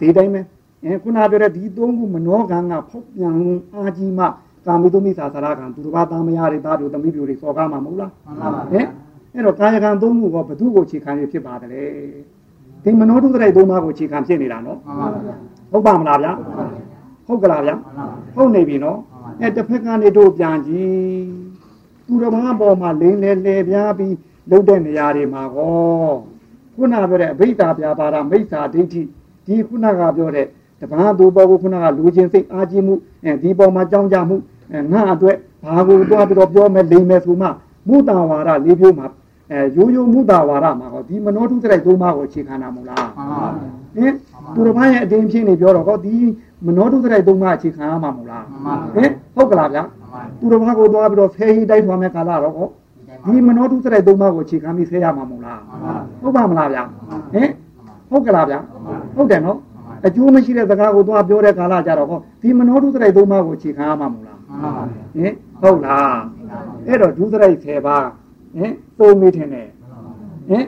[0.00, 0.40] ဒီတိုင်းပဲ
[0.84, 3.34] အဲခုနပြောတဲ့ဒီသုံးခုမနောကံကဖောက်ပြန်
[3.74, 4.24] အာကြီးမှ
[4.66, 8.10] ကာမိတုမိသာသရကံသူတစ်ပါးသားမယားတွေသားတို့သမီးပြိုတွေစော်ကားမှာမဟုတ်လား
[8.72, 8.86] ဟင်
[9.34, 11.70] အဲ့တော့ကာယကံသုံးခုကဘသူ့ကိုခြေခံရဖြစ်ပါတယ်
[12.84, 14.78] ဒီမနောတုတ္တရိုက်သုံးပါးကိုခြေခံဖြစ်နေတာနော်
[15.72, 16.32] ဟုတ်ပါမလားဗျာ
[17.26, 17.74] ဟုတ်ကလားဗျာ
[18.34, 18.98] ဟုတ်နေပြီနော်
[19.40, 21.24] အဲတစ်ဖက်ကနေတို့ပြန်ကြည့်
[22.06, 24.14] သူတော်ဘာပေါ်မှာလိမ့်လေလေပြားပြီး
[24.50, 26.12] လှုပ်တဲ့နေရာတွေမှာကော
[26.74, 29.02] ခုနပြောတဲ့အဘိဓါပြာပါဒမိစ္ဆာဒိဋ္ဌိ
[29.46, 30.46] ဒီခုနကပြောတဲ့
[30.80, 32.94] တပန်းသူပေါ်ကိုခုနကလူချင်းစိတ်အားကြီးမှု
[33.24, 34.36] အဲဒီပေါ်မှာကြောင်းကြမှု
[34.92, 37.48] ငါအတွက်ဘာကိုတော့ပြီးတော့ပြောမယ်လိမ့်မယ်ဆိုမှ
[37.88, 39.06] မုတာဝါဒလေးပြိုးမှာ
[39.50, 43.06] အဲရိုးရိုးမုတာဝါဒမှာဟောဒီမနောတုတ္တရိုက်သုံးပါးကိုအခြေခံတာမို့လား
[43.96, 44.12] ဟင်
[44.54, 46.16] သူတော်ဘာရဲ့အတင်းဖြစ်နေပြောတော့ဟောဒီ
[46.66, 48.44] မနောတုတ္တရိုက်သုံးပါးအခြေခံရမှာမို့လား
[48.94, 49.82] ဟင်ဟုတ်ကလားဗျာ
[50.38, 52.68] သူတော်ဘာကိုသွားပြီးတော့ဖဲဟိတိုက်ထွားမဲ့ကာလတော့ဟော
[53.26, 55.60] ဒီမနောတုတ္တရိုက်သုံးပါးကိုအခြေခံပြီးဆဲရမှာမို့လား
[56.22, 56.82] ဟုတ်ပါမလားဗျာ
[57.32, 57.48] ဟင်
[58.10, 58.58] ဟုတ်ကလားဗျာ
[59.16, 59.58] ဟုတ်တယ်နော်
[60.06, 64.38] အကျိုးမရှိတဲ့စကားကိုသွားပြောတဲ့ကာလကြတော့ဟောဒီမနောတုတ္တရိုက်သုံးပါးကိုအခြေခံရမှာမို့လား
[65.16, 66.14] ဟင်ဟုတ်လား
[66.86, 68.06] အဲ့တော့ဒုစရိုက်10ပါး
[68.56, 69.68] ဟင်သုံးမိထင်တယ်
[70.48, 70.64] ဟင်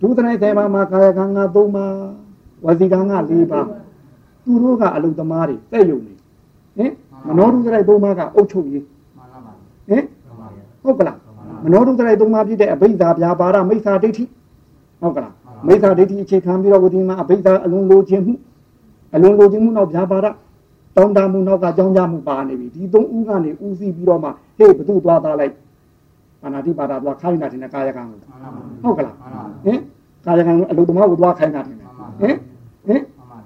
[0.00, 1.94] ဒုစရိုက်10ပါးမှာကာယကံက3ပါး
[2.64, 3.66] ဝစီကံက4ပါး
[4.44, 6.12] သူတို့ကအလုံသမားတွေတဲ့ယုံနေ
[6.76, 6.92] ဟင်
[7.26, 8.84] မနောဒုစရိုက်3ပါးကအုတ်ချုပ်ရေး
[9.88, 10.04] ဟင်
[10.82, 11.18] ဟုတ်ကလား
[11.64, 14.24] မနောဒုစရိုက်3ပါးဖြစ်တဲ့အဘိဓါဗျာပါဒမိစ္ဆာဒိဋ္ဌိ
[15.00, 15.32] ဟုတ်ကလား
[15.66, 18.34] မိစ္ဆာဒိဋ္ဌိအခြေခံပြီးတော့ဒီမှာအဘိဓါအလုံးလိုခြင်းမှု
[19.14, 20.26] အလုံးလိုခြင်းမှုနောက်ဗျာပါဒ
[20.96, 25.54] တောင်းတမှုနောက်ကကြောင်းကြမှုပါနေပြီဒီသုံးဦးကနေဦးစီးပြီးတော့မှဟေ့ဘသူသွားသားလိုက်
[26.42, 28.18] အာနာတိပါဒသွားခိုင်းတာတင်ကာယကံကို
[28.82, 29.14] ဟုတ်ကလား
[29.64, 29.78] ဟင်
[30.26, 31.78] ကာယကံအလုသမားကိုသွားခိုင်းတာတင်
[32.20, 32.36] ဟင်
[32.86, 33.00] ဟင်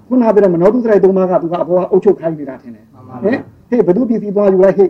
[0.07, 2.85] ခုနကပြောမနောတုစရိုက်သုံးပါးကသူကအပေါ်ကအုပ်ချုပ်ခိုင်းနေတာတင်ဟင်
[3.69, 4.89] ဟေ့ဘသူပြည်စီသွားယူလိုက်ဟေ့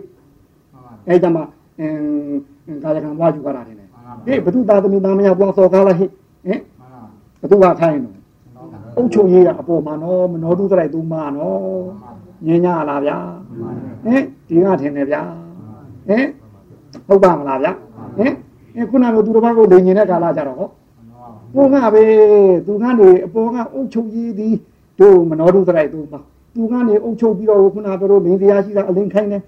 [1.08, 1.42] အဲ့ဒါမှ
[1.80, 3.76] အင်းကာယကံသွားယူကြတာတင်
[4.26, 6.10] ဟေ့ဘသူသားသမီးသားမယားသွားစော်ကားလိုက်ဟေ့
[6.46, 6.60] ဟင်
[7.42, 8.14] ဘသူကခိုင်းတော့
[8.96, 11.58] အုပ်ချုပ်ရေးကအပေါ်မှာနော်မနောတုစရိုက်သုံးပါးနော်
[12.46, 13.18] ညင်ညာလားဗျာ
[14.04, 15.22] ဟင်ဒီကထင်တယ်ဗျာ
[16.08, 16.24] ဟင်
[17.06, 17.72] ဟုတ်ပါမလားဗျာ
[18.18, 18.32] ဟင်
[18.90, 20.68] ခုနကသူတစ်ပါးကိုလိန်နေတဲ့ကာလကြတော့ဟော
[21.54, 22.04] ဘုံကပဲ
[22.66, 24.54] သူကနေအပေါ်ကအုပ်ချုပ်ရေးသည်
[25.00, 26.20] တို့မနောတုစရိုက်သူပါ
[26.54, 29.42] သူကနေအုပ်ချုပ်ပြီးတော့ခုနကတို့လင်းတရားရှိတာအလင်းခိုင်းတယ်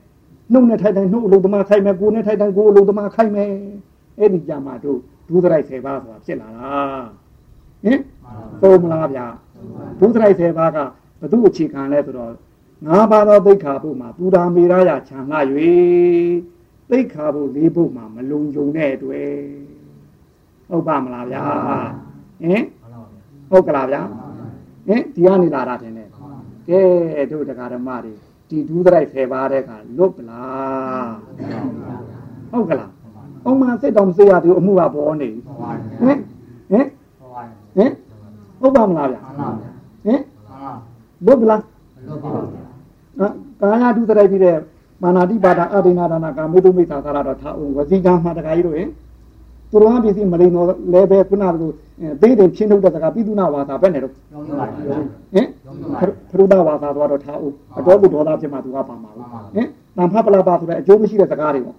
[0.53, 3.51] နှုတ်နဲ့ထိုက်တိုင်းနှုတ်အလုံးသမားခိုင်းမယ်ကိုယ်နဲ့ထိုက်တိုင်းကိုယ်အလုံးသမားခိုင်းမယ်
[4.19, 6.73] အဲ့ဒီကြမှာတို့ဒုစရိုက်10ပါးဆိုတာဖြစ်လာတာ
[7.85, 8.01] ဟင်
[8.63, 9.27] သုံးမလားဗျာ
[10.01, 10.79] ဒုစရိုက်10ပါးက
[11.21, 12.33] ဘု து အခြေခံလဲဆိုတော့
[12.87, 15.41] ငါးပါးသောသိက္ခာပုမှာသူရာမေရယခြံလာ၍
[16.91, 19.76] သိက္ခာပုလေးပုမှာမလုံခြုံတဲ့အတွက်
[20.71, 21.41] ဟုတ်ပါမလားဗျာ
[22.43, 22.65] ဟင်
[23.51, 24.01] ဟုတ်ကလားဗျာ
[24.89, 26.09] ဟင်ဒီကနေလာတာတင်တယ်
[26.69, 26.81] ကဲ
[27.31, 28.13] တို့တရားဓမ္မတွေ
[28.49, 31.15] ဒီဒူးဒရိုက်ဖယ်ပါတဲ့ခါလွတ်ပလား
[32.51, 32.91] ဟုတ်ကလား
[33.45, 35.29] အုံးမစစ်တော်မစေရသူအမှုကပေါ်နေ
[36.01, 36.19] ဟင်
[36.71, 36.87] ဟင်
[37.77, 37.93] ဟင်
[38.61, 39.21] ဟုတ်ပါမလားဗျာ
[40.07, 40.21] ဟင်
[41.27, 41.63] လွတ်ပလား
[42.07, 42.51] လွတ်ပါဘူး
[43.61, 44.57] ကာယဒုစရိုက်ပြီးတဲ့
[45.03, 48.91] မာနာတိပါဒအဒိနာဒါနာကာမေတုမိတ်သာသာတော့ထားအောင်ဝစီကံမှာတခါကြီးတို့ရင်
[49.77, 51.71] သူတော်ပစ္စည်းမလိန်တော့လဲပဲခုနကလို
[52.21, 55.47] သေးတယ်ချင်းထုတ်တဲ့စကားပိသုနာဝါသာပဲနဲ့တော့ဟင်
[56.31, 61.77] ဖရုဒဝါသာတော့ထားအောင်အတော်ကိုဒေါသဖြစ်မှသူကပါမှာဟင်တန်ဖပလာပါဆိုတဲ့အကျိုးမရှိတဲ့စကားတွေပေါ့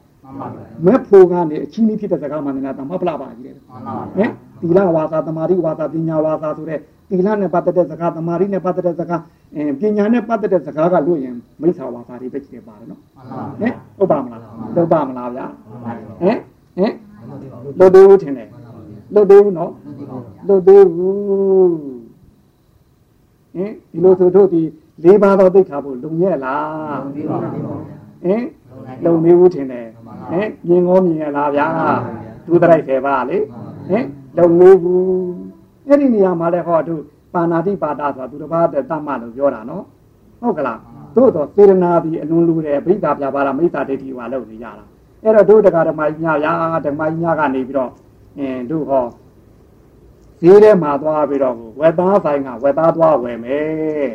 [0.86, 4.31] မက်ဖို့ကနေအချင်းကြီးဖြစ်တဲ့စကားမှလည်းတန်ဖပလာပါကြီးတယ်ဟင်
[4.62, 6.79] သီလဝါသာတမာတိဝါသာပညာဝါသာဆိုတဲ့
[7.10, 9.21] သီလနဲ့ပတ်သက်တဲ့စကားတမာတိနဲ့ပတ်သက်တဲ့စကား
[9.55, 12.99] အဲပညာနဲ့ပတ်သက်တဲ့စကားကလို့ရင်မိစ္ဆာဝါစာတွေပဲကြည့်ပါတယ်နော်
[13.60, 14.41] ဟင်ဟုတ်ပါမလား
[14.75, 15.45] ဟုတ်ပါမလားဗျာ
[16.21, 16.38] ဟင်
[16.77, 16.91] ဟင်
[17.79, 18.49] လို့သေးဘူးထင်တယ်
[19.13, 19.71] လို့သေးဘူးနော်
[20.47, 21.17] လို့သေးဘူး
[23.55, 24.61] ဟင်ဒီလိုဆိုတို့ဒီ
[25.03, 27.63] လေးပါးသောသိက္ခာဖို့လုံရဲ့လားလုံသေးပါဘူး
[28.23, 28.43] ဟင်
[29.05, 29.87] လုံနေဘူးထင်တယ်
[30.31, 31.67] ဟင်မြင်ကောမြင်ရလားဗျာ
[32.45, 33.37] သူတရိုက်တယ်ပါလေ
[33.89, 34.05] ဟင်
[34.37, 35.01] လုံနေဘူး
[35.87, 36.95] အဲ့ဒီနေရာမှာလဲဟောသူ
[37.33, 39.83] ပါဏာတိပါဒဆိုတာသူတစ်ပါးတတ်မှလို့ပြောတာနော်
[40.41, 40.79] ဟုတ်ကလား
[41.15, 44.85] သို့တော့စေရနာဒီအလွန်လူတယ်ဗိဓာပြပါလားမိစ္ဆာဒိဋ္ဌိဝါလို့နေကြတာ
[45.23, 46.51] အဲ့တော့တို့တရားဓမ္မကြီးများဗျာ
[46.86, 47.91] ဓမ္မကြီးများကနေပြီးတော့
[48.38, 49.06] အင်းတို့ဟော
[50.41, 54.12] ဈေးထဲမှာသွားပြီးတော့ဝက်သားဆိုင်ကဝက်သားသွားဝယ်မယ်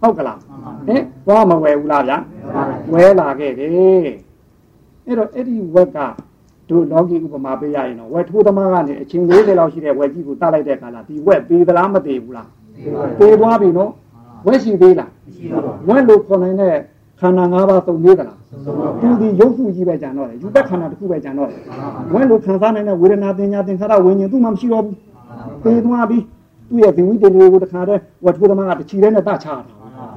[0.00, 0.38] ဟုတ်ကလား
[0.86, 2.18] ဟင်သွားမဝယ်ဘူးလားဗျာ
[2.92, 3.70] ဝယ်လာခဲ့တယ်
[5.06, 5.98] အဲ့တော့အဲ့ဒီဝက်က
[6.70, 12.48] တို့လောကီဥပမာပေးရရင်တော့ဝက်ထိုးသမားကနေအချိန်40လောက်ရှိတဲ့ဝက်ကြီးကိုတတ်လိုက်တဲ့အခါလာဒီဝက်သေးသလားမသေးဘူးလား
[13.18, 13.90] သေးသွားပြီနော်
[14.46, 15.10] ဝက်ရှိသေးလား
[15.88, 16.74] ဝက်လို့ခေါ်နိုင်တဲ့
[17.20, 18.38] ခန္ဓာ၅ပါးသုံးသေးသလား
[19.00, 21.60] သူဒီရုပ်စုကြီးပဲကြံတော့တယ်ယူသက်ခန္ဓာတစ်ခုပဲကြံတော့တယ်
[22.12, 24.96] ဝက်လို့ခံစားနိုင်တဲ့ဝေဒနာတင်ညာသင်္ခါရဝิญဉ်သူ့မှမရှိတော့ဘူး
[25.64, 26.18] သေသွားပြီ
[26.68, 29.54] သူ့ရဲ့ဒီဝိတ္တေကိုတခါတည်းဝတ်ထိုးသမားကတချီတဲ့နဲ့တချတာ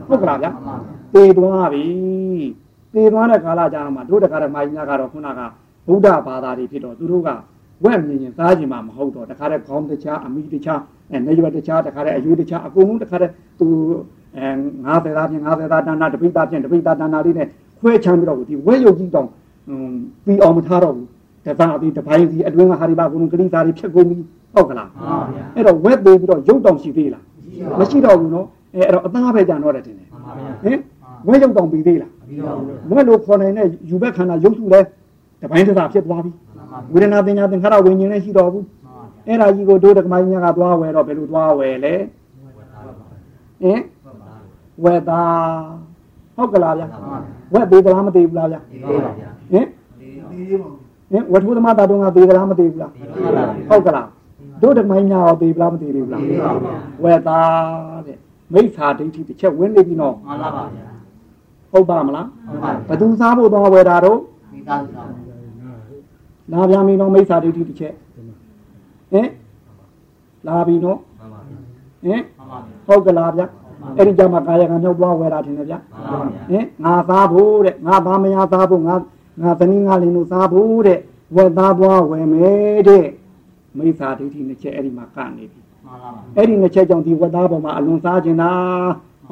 [0.07, 0.51] ဟုတ်ကလားဗျာ
[1.13, 1.85] သေသွားပြီ
[2.93, 5.41] သေသွားတဲ့ကာလကြာမှာတို့တခါတည်းမာကြီးများကတော့ခုနက
[5.87, 7.29] ဗုဒ္ဓဘာသာတွေဖြစ်တော့သူတို့က
[7.83, 10.79] ဝက်မြင်ရင်စားခြင်းမှမဟုတ်တော့တခါတည်းခေါင်းတခြားအမိတခြား
[11.11, 13.67] အဲနေရွက်တခြားတခါတည်းအယူတခြားအကုန်လုံးတခါတည်းသူ
[14.37, 14.47] အဲ
[14.85, 17.47] 90သားဖြင့်90သားတဏ္ဍတပိသားဖြင့်တပိသားတဏ္ဍလေးနဲ့
[17.79, 19.29] ခွဲချမ်းပြီးတော့ဒီဝက်ရုပ်ကြီးတောင်
[20.25, 21.07] ပြီးအောင်မထားတော့ဘူး
[21.45, 24.17] တသားဒီတပိုင်းဒီအတွင်းကဟာရိဘကုံကလိသားတွေဖြတ်ကုန်ပြီ
[24.53, 27.23] ဟုတ်ကလားမှန်ပါဗျာအဲ့တော့ဝက်သေးပြီးတော့ရုပ်တောင်ရှိသေးလား
[27.79, 30.77] မရှိတော့ဘူးနော်အဲအဲ့တော့အသားပဲကြံတော့တယ်တင်တယ်မှန်ပါဗျာဟင်
[31.27, 34.79] ဝက်ရုပ်တောင်ပြီးသေးလားပြီးတော့ဘူးဝက်လို့ခေါ်နိုင်တဲ့ယူဘက်ခန္ဓာရုပ်စုလဲ
[35.41, 36.31] တပိုင်းတစားဖြစ်သွားပြီ
[36.93, 38.65] ဝေဒနာပညာသင်္ခါရဝิญဉ်လည်းရှိတော့ဘူး
[39.27, 41.93] အဲ့ဒါကြီးကိုတို့တက္ကမကြီးများကသွားဝယ်တော့ဘယ်လိုသွားဝယ်လဲ
[43.61, 43.79] ဟင်
[44.83, 45.33] ဝက်သား
[46.35, 46.87] ဟုတ်ကလားဗျာ
[47.53, 48.59] ဝက်သေးသလားမသေးဘူးလားဗျာ
[49.51, 49.65] ဟင်
[51.11, 52.91] ဟင်ဝတ္ထုသမတာတုံးကသေးသလားမသေးဘူးလား
[53.69, 54.07] ဟုတ်ကလား
[54.61, 56.21] တို့ဓမ္မညာရောသေးလားမသေးဘူးလား
[57.03, 58.17] ဝက်သားတဲ့
[58.53, 60.85] မိစ္ဆာဒိဋ္ဌိတစ်ချက်ဝင်နေပြီနော်မှန်ပါပါဗျာ
[61.71, 62.27] ဟုတ်ပါမလား
[62.87, 64.19] ဘယ်သူစားဖို့တော့ဝယ်တာတော့
[64.53, 65.07] မိသားစုစား
[66.51, 67.93] လာပြန်ပြီနော်မိစ္ဆာဒိဋ္ဌိတစ်ချက်
[69.11, 69.27] ဟင်
[70.47, 70.99] လာပြီနော်
[72.03, 72.21] ဟင်
[72.87, 73.47] ဟုတ်ကလားဗျာ
[73.97, 75.79] အဲ့ဒီကြမှာကာယကံရောက်သွားဝယ်တာထင်တယ်ဗျာ
[76.49, 78.95] ဟင်ငါသားဖို့တဲ့ငါသားမယားသားဖို့ငါ
[79.41, 80.99] ငါသမီးငါလင်တို့သားဖို့တဲ့
[81.35, 83.05] ဝက်သားပွားဝယ်မယ်တဲ့
[83.77, 85.59] မိစ္ဆာဒိဋ္ဌိနှစ်ချက်အဲ့ဒီမှာကနေပြီ
[86.37, 88.51] အဲ့ဒီနှစ်ချက်ကြောင့်ဒီဝက်သားပေါ်မှာအလွန်စားခြင်းတာ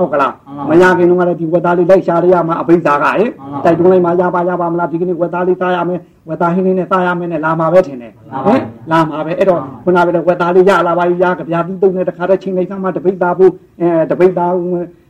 [0.01, 0.33] ဟုတ်ကလား
[0.69, 3.29] မရခင်တော့လည်းဒီဝက်သားလေးလိုက်ရှာရရမှာအဘိဓါကဟဲ့
[3.63, 8.11] တိုက်တွန်းလိုက်မှာရပါရပါမလားဒီကနေ့ဝက်သားလေးသားရမယ်ဝက်သားဟင်းလေးနဲ့သားရမယ်နဲ့လာမှာပဲထင်တယ်
[8.45, 8.59] ဟဲ့
[8.91, 14.51] လာမှာပဲအဲ့တော့ခုနကပဲဝက်သားလေးရလာပါပြီရကြပြာပြီးတုံးနဲ့တခါတည်းချိန်လိုက်သမှာတပိတ်သားဖို့အဲတပိတ်သား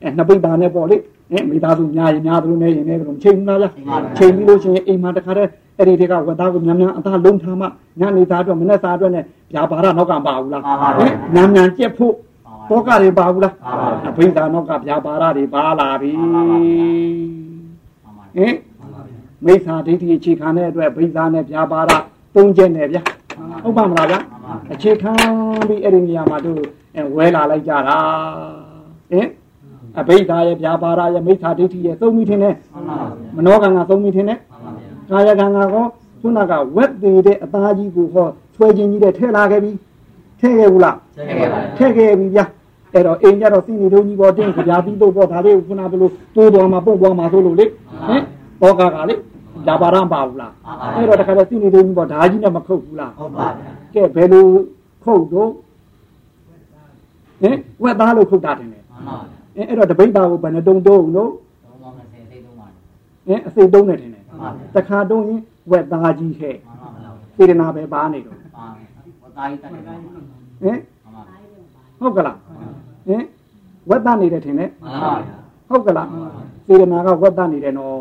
[0.04, 0.98] အဲနှစ်ပိတ်သားနဲ့ပေါ့လေ
[1.32, 3.68] ဟင်မိသားစုများရင်များသလိုနဲ့ရင်လည်းတော့ချိန်ဘူးလားဗျ
[4.18, 7.66] ချိန်ပြီးလို့ရှိရင်အိမ်မှာတခါတည်းအဲ့ဒီတွေကဝက်သားကိုများများအသားလုံးထားမှ
[8.00, 9.24] ညနေသားအတွက်မနေ့သားအတွက်နဲ့
[9.54, 10.62] ဗျာပါရနောက်ကပါဘူးလား
[10.98, 12.14] ဟင်ညံညံကြက်ဖို့
[12.72, 13.54] တောကတွေပါဘူးလား
[14.10, 16.12] အဘိဓါနောက်ကဗျာပါရတွေပါလာပြီ
[18.36, 18.56] ဟင်
[19.46, 21.92] မိစ္ဆာဒိဋ္ဌိအခြေခံတဲ့အတွက်ဘိဓါနဲ့ဗျာပါရ
[22.36, 23.02] သုံးချက်နဲ့ဗျာ
[23.64, 24.20] ဟုတ်ပါမလားဗျာ
[24.74, 25.12] အခြေခံ
[25.68, 26.62] ပြီးအဲ့ဒီနေရာမှာတို့
[27.16, 27.98] ဝဲလာလိုက်ကြတာ
[29.12, 29.28] ဟင်
[30.00, 32.56] အဘိဓါရဲ့ဗျာပါရရဲ့မိစ္ဆာဒိဋ္ဌိရဲ့သုံးမိထင်တယ်
[33.36, 34.40] မနောကံကသုံးမိထင်တယ်
[35.10, 35.86] ကာယကံကကော
[36.22, 39.72] ခုနကဝက်သေးတဲ့အသားကြီးကိုဟောဆွဲခြင်းကြီးတဲ့ထဲလာခဲ့ပြီ
[40.40, 40.98] ထဲခဲ့ဘူးလား
[41.78, 42.46] ထဲခဲ့ပြီဗျာ
[42.94, 47.66] အဲ့တော့အိမ်ကြတော့စီနေတုံးကြီးပေါ်တင်းကြာပြီးတော့ပေါ့ဒါလေးခုနကလို့တိုးတော်မှာပုတ်သွားမှာဆိုလို့လေ
[48.08, 48.22] ဟင်
[48.62, 49.16] ဘောကကလေ
[49.68, 50.54] ဒါပါရမပါဘူးလား
[50.96, 54.46] အဲ့တော့တခါတော့စီနေတုံးကြီးပေါ်ဓာကြီးနဲ့မခုတ်ဘူးလားဟုတ်ပါဗျာကဲဘယ်လို
[55.04, 55.50] ခုတ်တော့
[57.42, 59.16] ဟင်ဝက်သားလို့ခုတ်တာတယ်မှန်ပါ
[59.56, 61.32] အဲ့အဲ့တော့တပိတ်သားကိုဘယ်နှတုံးတုံးလို့
[63.28, 64.12] ဟင်အစိတ်တုံးနေတယ်
[64.76, 66.56] တခါတုံးရင်ဝက်သားကြီးခဲ့
[67.36, 68.38] စေတနာပဲပါနေတော့
[69.22, 69.84] ဝက်သားကြီးတက်တယ်
[70.64, 70.78] ဟင်
[72.02, 72.38] ဟုတ်ကလား
[73.08, 73.24] ဟင်
[73.90, 74.70] ဝက်သားနေတယ်ထင်တယ်
[75.70, 76.08] ဟုတ်ကလား
[76.68, 77.96] စေတနာကဝက်သားနေတယ်နော်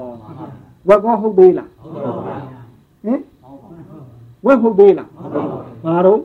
[0.88, 1.68] ဝက်ကောဟုတ်သေးလား
[3.04, 3.20] ဟင်
[4.46, 5.08] ဝက်ဟုတ်သေးလား
[5.84, 6.20] ဘာတော့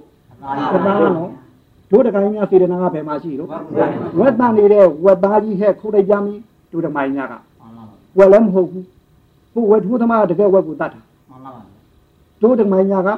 [0.71, 1.29] ဝက်သားနော်
[1.91, 3.49] တို့တကိုင်းများစေတနာကဘယ်မှာရှိတော့
[4.19, 6.33] ဝက်သားနေတဲ့ဝက်သားကြီးဟဲ့ခုတ်လိုက်ကြမီ
[6.71, 7.33] တို့တမိုင်းများက
[8.17, 8.85] ဝက်လည်းမဟုတ်ဘူး
[9.53, 10.99] ဟိုဝက်ထိုးသမားတကယ်ဝက်ကိုတတ်တာ
[12.41, 13.09] တို့တမိုင်းများက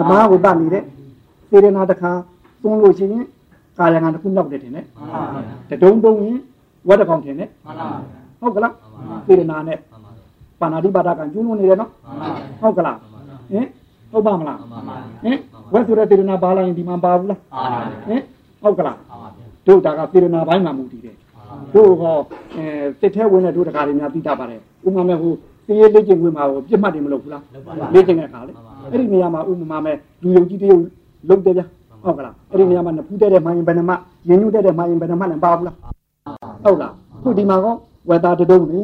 [0.00, 0.82] အမားကိုတတ်နေတဲ့
[1.50, 2.10] စေရနာတခါ
[2.62, 3.24] သွန်းလို့ရှိရင်
[3.78, 4.84] ကာယကံတစ်ခုနောက်တယ်ထင်တယ်
[5.70, 6.38] တဒုံတုံးရင်
[6.88, 7.48] ဝက်တစ်ကောင်ထင်တယ်
[8.40, 8.74] ဟုတ်ကလား
[9.26, 9.78] စေရနာနဲ့
[10.60, 11.90] ပါဏာတိပါဒကံကျွလို့နေတယ်နော်
[12.60, 12.98] ဟုတ်ကလား
[13.52, 13.66] ဟင်
[14.10, 15.38] ဟုတ်ပါမလားဟင်
[15.72, 17.40] ဝက်ဆိုတဲ့စေရနာပါလာရင်ဒီမှာပါဘူးလား
[18.08, 18.20] ဟင်
[18.62, 18.98] ဟုတ်ကလား
[19.66, 21.16] တို့ဒါကစေရနာဘိုင်းမှာမူတည်တယ်
[21.74, 22.16] တို့ဟော
[22.56, 22.64] အဲ
[23.00, 25.32] စစ်ထဲဝင်တဲ့တို့တကားတွေများသိတတ်ပါတယ်ဥပမာမဲ့ဟို
[25.66, 27.42] သေးလေ့ကျင့်ဝင်မှာကိုပြစ်မှတ်တယ်မလုပ်ဘူးလား
[27.94, 28.52] လေ့ကျင့်တဲ့အခါလေ
[28.92, 30.82] အဲ့ဒီနေရာမှာဥပမာမဲ့လူယုံကြည်တရုပ်
[31.28, 31.66] လုပ်တယ်ဗျာ
[32.06, 33.92] ဟုတ်ကလားအဲ့ဒီနေရာမှာနဖူးတဲ့တဲ့မိုင်းဘယ်နှမ
[34.28, 35.76] ရင်ညွတ်တဲ့တဲ့မိုင်းဘယ်နှမနဲ့ပါဘူးလား
[36.64, 36.92] ဟုတ်လား
[37.22, 37.74] ခုဒီမှာကော
[38.08, 38.80] ဝက်သားတုံးနေ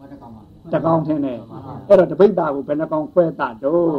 [0.00, 1.38] ဝက်တကောင်ပါဟတကောင်ထင်းတယ်
[1.88, 3.98] အဲ့တော့တပိဋ္ဌာကိုဘယ်နှကောင်ခွဲတတ်တော့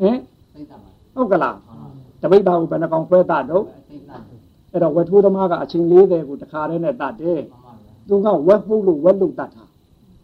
[0.00, 0.16] ဟင်
[1.14, 1.56] ဟုတ်ကလား
[2.22, 3.64] တပိဋ္ဌာကိုဘယ်နှကောင်ခွဲတတ်တော့
[4.72, 7.40] အဲ့တော့ဝက်ထိုးသမားကအချိန်40ကိုတခါတည်းနဲ့တတ်တယ်
[8.08, 9.64] သူကဝက်ပုတ်လို့ဝက်လုတ်တတ်တာ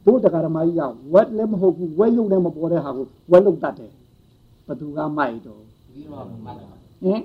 [0.06, 0.82] တို့တခါဓမ္မကြီးက
[1.14, 3.90] ဝက်လည်းမဟုတ်ဘူးဝက်လုတ်လည်းမပေါ်တဲ့ဟာကိုဝက်လုတ်တတ်တယ်
[4.66, 5.62] ဘသူကမိုက်တော့
[7.02, 7.20] ဟင်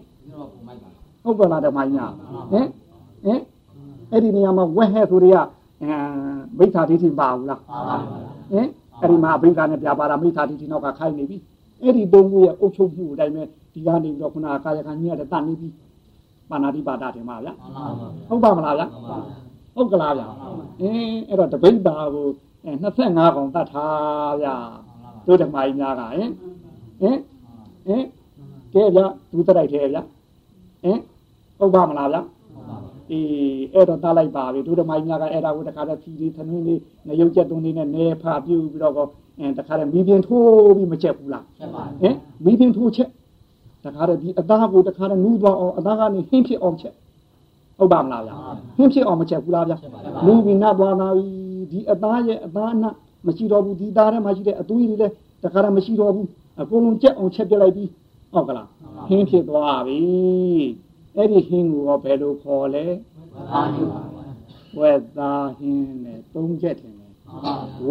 [1.24, 2.10] ဟုတ်ကလားဓမ္မကြီး
[2.52, 2.68] ဟင်
[3.24, 3.40] ဟင်
[4.12, 5.38] အဲ့ဒီနေရာမှာဝက်ဟဲဆိုတွေက
[5.82, 5.94] အဲ
[6.58, 7.60] မိစ္ဆာဒိဋ္ဌိပါဘူးလား
[8.52, 8.68] ဟင်
[9.02, 11.38] အဲ့ဒီမှာအဘိဓါနဲ့ပြပါတာမိစ္ဆာဒိဋ္ဌိနောက်ကခိုင်းနေပြီ
[11.82, 15.70] အဲ့ဒီသုံးခုရဲ့အုပ်ချုပ်မှုအတိုင်းပဲဒီကနေပြီးတော့ခုနကကာယကံညက်တဲ့တတ်နေပြီ
[16.50, 17.54] ပါဏာတိပါဒတယ်မှာဗျာ
[18.30, 18.88] ဟုတ်ပါမလားဗျာ
[19.76, 20.28] ဟုတ်ကလားဗျာ
[20.82, 22.26] အင်းအဲ့တော့တပိဋ္ဌာကို
[22.72, 24.56] 25ကောင်တတ်ထားဗျာ
[25.28, 26.30] တို့ဓမ္မကြီးများကဟင်
[27.02, 27.18] ဟင်
[27.86, 28.04] ဟင်
[28.74, 30.04] ကဲဗျာဒုသရိုက်သေးဗျာ
[30.84, 31.00] ဟင်
[31.60, 32.22] ဟုတ်ပါမလားဗျာ
[33.12, 33.28] အေး
[33.74, 38.94] အဲ့တော့တားလိုက်ပါပြီဒုဓမ္မကြီးများကအဲ့ဒါကိုတခါတည်းဖြီးလေးသနှင်းလေးငရုတ်ချက်သွင်းလေးနဲ့နေဖာပြုတ်ပြီးတော့
[39.40, 43.10] အဲတခါတည်းမီးပြင်းထိုးပြီးမချက်ဘူးလားချက်ပါဟင်မီးပြင်းထိုးချက်
[43.86, 46.94] တခါတည်းဒီအသားကိုတခါတည်းနူးသွားအောင်အသားကနေဟင်းဖြစ်အောင်ချက်
[47.78, 48.36] ဟုတ်ပါမလားဗျာ
[48.78, 49.78] ဟင်းဖြစ်အောင်မချက်ဘူးလားဗျာ
[50.26, 51.28] နူးပြီးနတ်သွားသားပြီ
[51.72, 52.96] ဒီအသားရဲ့အသားအနတ်
[53.28, 56.28] မရှိတော့ဘူးဒီသားထဲမှာရှိတဲ့အသွေးတွေလည်းတခါတည်းမရှိတော့ဘူး
[56.62, 57.86] အကုန်လုံးချက်အောင်ချက်ပြလိုက်ပြီ
[58.34, 58.68] ဟုတ်ကလား
[59.10, 60.00] ဟင်းဖြစ်သွားပြီ
[61.16, 62.86] အဲ့ဒီဟင်းကိုဘယ်လိုခေါ်လဲ
[64.80, 66.96] ဝက်သားဟင်းနဲ့သုံးချက်တယ်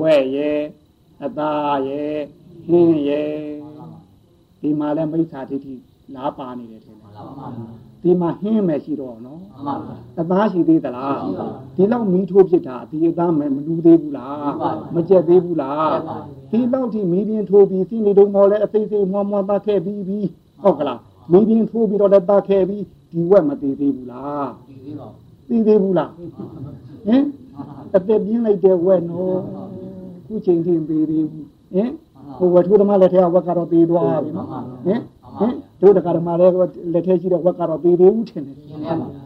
[0.01, 0.61] ဝဲ့ရဲ့
[1.25, 2.17] အသားရဲ့
[2.69, 3.33] ဟင်းရဲ့
[4.61, 5.75] ဒီမှာလည်းမိစ္ဆာဒိဋ္ဌိ
[6.15, 7.11] လားပါနေတယ်ထင်တယ်
[8.03, 9.41] ဒီမှာဟင်းမယ်ရှိတော့နော်
[10.21, 11.19] အသားရှိသေးသလား
[11.77, 14.53] ဒီလောက်မီးထိုးဖြစ်တာဒီအသားမယ်မလူသေးဘူးလား
[14.95, 15.97] မကြက်သေးဘူးလား
[16.51, 20.27] ဒီလောက်ထိမီးပြင်းထိုးပြီးစိနေတုံးမော်လဲအသေးသေးမွားမွားသားခဲ့ပြီးပြီး
[20.63, 21.01] ဟုတ်ကလား
[21.33, 24.51] မီးပြင်းထိုးပြီးတော့လည်းသားခဲ့ပြီးဒီဝက်မသေးသေးဘူးလား
[25.49, 26.19] သိသေးဘူးလားဟ
[27.15, 27.25] င်
[27.95, 29.39] အသက်ပြင်းလိုက်တဲ့ဝက်နော်
[30.27, 31.91] ခုချိန်ထိသေးသေးဘူးဟင်
[32.39, 34.49] ဟိုဝက်ထိုးသမားလက်ထဲကဝက်ကတော့သေးသွားပြီနော်
[34.87, 35.01] ဟင်
[35.39, 36.53] ဟင်တို့တက္ကရာမလည်း
[36.93, 38.57] လက်ထဲရှိတဲ့ဝက်ကတော့သေးသေးဘူးထင်တယ်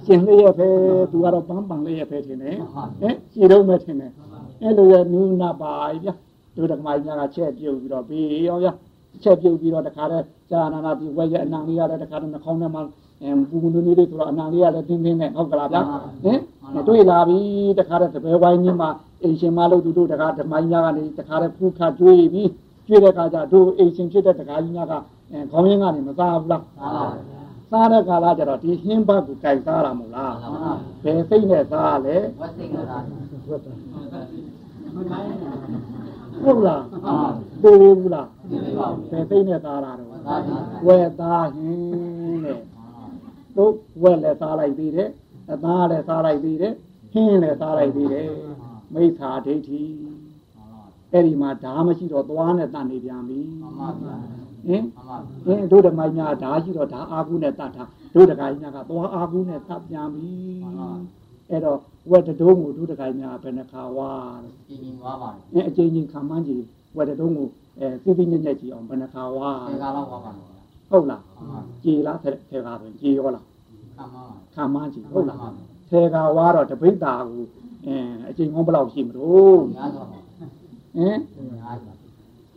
[0.07, 0.69] ရှင်လေးရဲ့ပဲ
[1.11, 2.57] သူကတော့ပန်းပန်လေးရဲ့ပဲထင်တယ်
[3.01, 4.13] ဟင်ရှည်တော့မဲ့ထင်တယ်
[4.63, 5.73] အဲ့လိုရဲ့နူးနာပါ
[6.05, 6.15] ဗျာ
[6.57, 8.73] တို့တက္ကမကြီးများကချက်ပြုတ်ပြီးတော့ပြီးရောဗျာ
[9.23, 12.83] ချက်ပြုတ်ပြီးတော့တခါတည်းကြာနာနာပြီးဝက်ရဲ့အနံလေးရတဲ့တခါတည်းနှာခေါင်းထဲမှာ
[13.23, 15.81] အဲပူပူနူးနူးလေးဆိုတော့အနံလေးရလည်းတင်းတင်းနဲ့ဟုတ်ကလားဗျာ
[16.25, 16.39] ဟင်
[16.87, 17.39] တွေ့လာပြီ
[17.79, 18.89] တခါတည်းတပည့်ဝိုင်းကြီးမှာ
[19.23, 22.51] အိမ်ရှင်မလို့သူတို့တခါဓမ္မကြီးများကနေတခါတည်းဖူးခါကျွေးပြီး
[22.87, 26.65] ကျွေးတဲ့အခါကျတို့အိမ်ရှင်ဖြစ်တဲ့တခါကြီးများကအဲ ခေါင်းရင်းကနေမစားဘူးလား
[27.71, 30.35] စားတဲ့ကာလကျတော့ဒီဟင်းဘတ်ကိုကြိုက်စားတာမဟုတ်လား
[31.05, 33.03] ဘယ်စိတ်နဲ့စားလဲဝတ်စိတ်နဲ့စား
[36.43, 36.83] ဟုတ်လား
[37.63, 38.29] သိဘူးလား
[39.11, 40.11] ဘယ်စိတ်နဲ့စားတာတော့
[40.87, 42.59] ဝဲသားဟင်းတဲ့
[43.57, 45.11] တို့ဝဲလည်းစားလိုက်သေးတယ်
[45.53, 46.75] အသားလည်းစားလိုက်သေးတယ်
[47.13, 48.29] ဟင်းလည်းစားလိုက်သေးတယ်
[48.95, 49.83] မိစ္ဆာဒိဋ္ဌိ
[51.15, 53.39] အဲ့ဒီမှာဓာမရှိတော့သွားနဲ့တန်နေပြန်ပြီ
[54.67, 54.83] ဟင်
[55.45, 60.29] ဟင်တို့ဓမ္မညာဓာရှိတော့ဓာအာကုနဲ့တတ်တာတို့တခါညာကသွားအာကုနဲ့တတ်ပြန်ပြီ
[61.51, 61.79] အဲ့တော့
[62.11, 64.11] ဝက်တုံးကိုတို့တခါညာဘယ်နှခါဝါ
[64.69, 66.63] ကျင်းချင်းသွားပါအဲအကျဉ်းချင်းခံမှန်းကြည့်
[66.97, 67.49] ဝက်တုံးကို
[67.79, 70.33] အဲသိသိညက်ညက်ကြည့်အောင်ဘယ်နှခါဝါဒီကလောက်ဝါပါ
[70.91, 71.23] ဟုတ်လား
[71.85, 73.45] ကြည်လားထဲကားဆိုကြည်ရောလား
[74.55, 75.39] ခံမှန်းကြည့်ဟုတ်လား
[75.91, 77.43] ထဲကားဝါတော့တပိဋ္ဌာကို
[77.87, 77.97] အဲ
[78.29, 79.63] အကျဉ်းကောဘယ်လောက်ရှိမလို့
[80.97, 81.19] ဟင်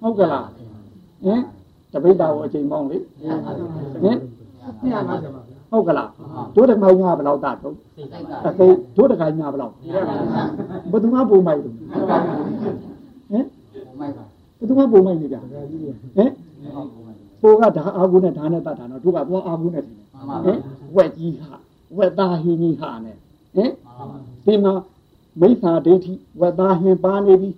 [0.02, 0.48] ဟုတ်ကလား
[1.26, 1.42] ဟင်
[1.92, 2.98] တပိဋ္ဌာကိုအချိန်ပေါင်းလေ
[4.04, 4.18] ဟင်
[5.72, 6.10] ဟုတ်ကလား
[6.56, 7.74] တို့တခိုင်ညာဘယ်လောက်တာတော့
[8.48, 9.74] အသိတို့တခိုင်ညာဘယ်လောက်
[10.92, 11.82] ဘယ်သူမှပုံမိုက်လို့ဟင်
[13.32, 13.34] ဘ
[14.62, 15.44] ယ်သူမှပုံမိုက်နေကြဟ
[16.24, 16.32] င်
[17.42, 20.08] ကိုကဓာအာကုနဲ့ဓာနဲ့တတ်တာနော်တို့ကသွားအာကုနဲ့ထင်တယ်
[20.46, 20.60] ဟင်
[20.96, 21.56] ဝက်ကြီးဟာ
[21.98, 23.16] ဝက်သားဟင်းကြီးဟာနဲ့
[23.56, 23.72] ဟင်
[24.46, 24.74] ဒီမှာ
[25.42, 27.50] မိစ္ဆာဒိဋ္ဌိဝက်သားဟင်းပါနေပြီ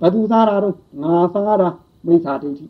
[0.00, 1.68] ဘသူသားတာတော့ငါသားတာ
[2.06, 2.66] မိစ္ဆာဒိဋ္ဌိ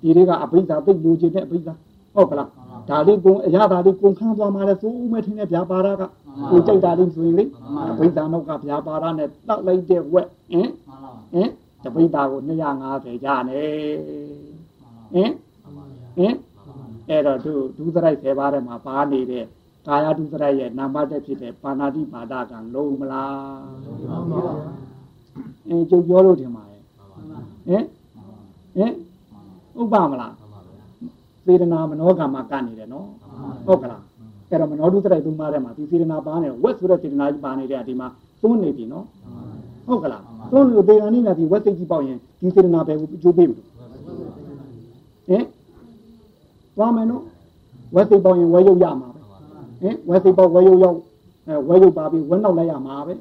[0.00, 1.74] ဒီတွေကအဘိဓါသိလူချင်းတဲ့အဘိဓါ
[2.14, 2.48] ဟုတ်ကလား
[2.88, 6.02] ဒါလေးကုံအရာဒါလေးကုံခန်းသွားမှလည်းသိုးဦးမဲ့ထင်းတဲ့ဗျာပါရက
[6.50, 7.44] ကိုကြိုက်တာလေးဆိုရင်လေ
[7.90, 10.68] အဘိဓါနောက်ကဗျာပါရနဲ့တောက်လိုက်တဲ့ဝက်ဟင်
[11.32, 11.50] ဟင်
[11.82, 12.40] တပိဓါကို
[12.82, 13.62] 250ကျနေ
[15.12, 15.30] ဟင်
[16.16, 16.34] ဟင်
[17.08, 19.44] အဲ့တော့သူဒုသရိုက်10ပါးထဲမှာပါနေတဲ့
[19.86, 23.34] ကာယဒုသရိုက်ရဲ့နာမတက်ဖြစ်တဲ့ပါဏာတိပါဒကလုံးမလား
[25.68, 26.82] အင်းကျုပ်ပြောလို့ထင်ပါရဲ့
[27.68, 27.84] ဟင်
[28.76, 28.92] ဟင်
[29.80, 30.34] ဥပ္ပမလား
[31.44, 33.06] စေတနာမနောကမ္မကနေတယ်နော်
[33.66, 34.02] ဟုတ်ကလား
[34.48, 38.08] အဲ့တော့မနောဒုသရိုက်သုံးပါးထဲမှာဒီစေတနာပါနေဝက်ဆိုတဲ့စေတနာကြီးပါနေတဲ့ဒီမှာ
[38.40, 39.04] သွန်းနေပြီနော်
[39.86, 43.58] ဟုတ်ကလားသွန်းလို့ဒေဂာနိနာဒီဝက်စိတ်ကြီးပေါ့ရင်ဒီစေတနာပဲကျိုးပေးဘူး
[45.28, 45.44] ဟင်
[46.76, 47.22] သွားမယ်နော်
[47.94, 49.20] ဝက်စိတ်ပေါ့ရင်ဝဲရုပ်ရမှာပဲ
[49.82, 50.98] ဟင်ဝက်စိတ်ပေါ့ဝဲရုပ်ရောက်
[51.46, 53.14] အဲဝဲရုပ်ပါပြီးဝက်နောက်လိုက်ရမှာပဲ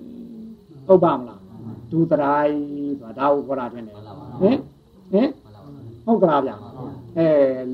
[0.88, 1.39] ဟုတ်ပါမလားဟ
[1.92, 2.58] ဒုသရိုင်း
[3.00, 3.96] ဆိုတာဒါကိုခေါ်တာထင်တယ်
[4.42, 4.58] ဟင်
[5.12, 5.30] ဟင်
[6.06, 6.52] ဟုတ်ကလားဗျ
[7.18, 7.28] အဲ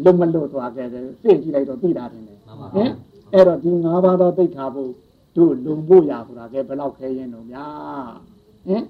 [0.04, 2.38] လွတ်မလွတ်သွားခဲ့တယ်သိကြည့်လိုက်တော့သိတာထင်တယ်
[2.76, 2.90] ဟင်
[3.34, 4.92] အဲ့တော့ဒီ၅ပါးသောသိခါဖို့
[5.38, 7.68] တို့လုံဖို့ရဆိုတာကဲဘယ်လောက်ခဲရင်တော့ဗျာ
[8.68, 8.84] ဟင်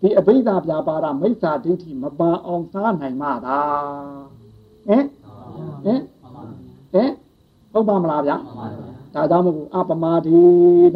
[0.00, 3.58] ဒီအဘိဓါပြပါဒမိစ္ဆာဒိဋ္ဌိမပါအောင်စားနိုင်မှသာ
[4.88, 5.04] ဟင်
[5.84, 6.00] ဟင်
[6.92, 7.10] ဟင်
[7.72, 8.36] ဟုတ်ပါမလားဗျာ
[9.14, 10.38] ဒါကြောင့်မို့အပမဒိ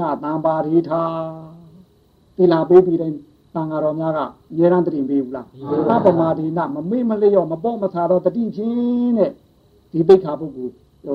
[0.00, 1.02] နာတံပါဒိထာ
[2.36, 3.16] တိလာပေးပြီးတိုင်း
[3.54, 4.18] တန်ဃာတော်များက
[4.52, 5.46] အများရန်တတိပေးဘူးလား
[5.96, 9.30] အပမဒိနာမမေ့မလျော့မပေါ့မဆာတော့တတိဖြင်းတဲ့
[9.92, 10.72] ဒီပိဋ္ဌာပုဂ္ဂိုလ်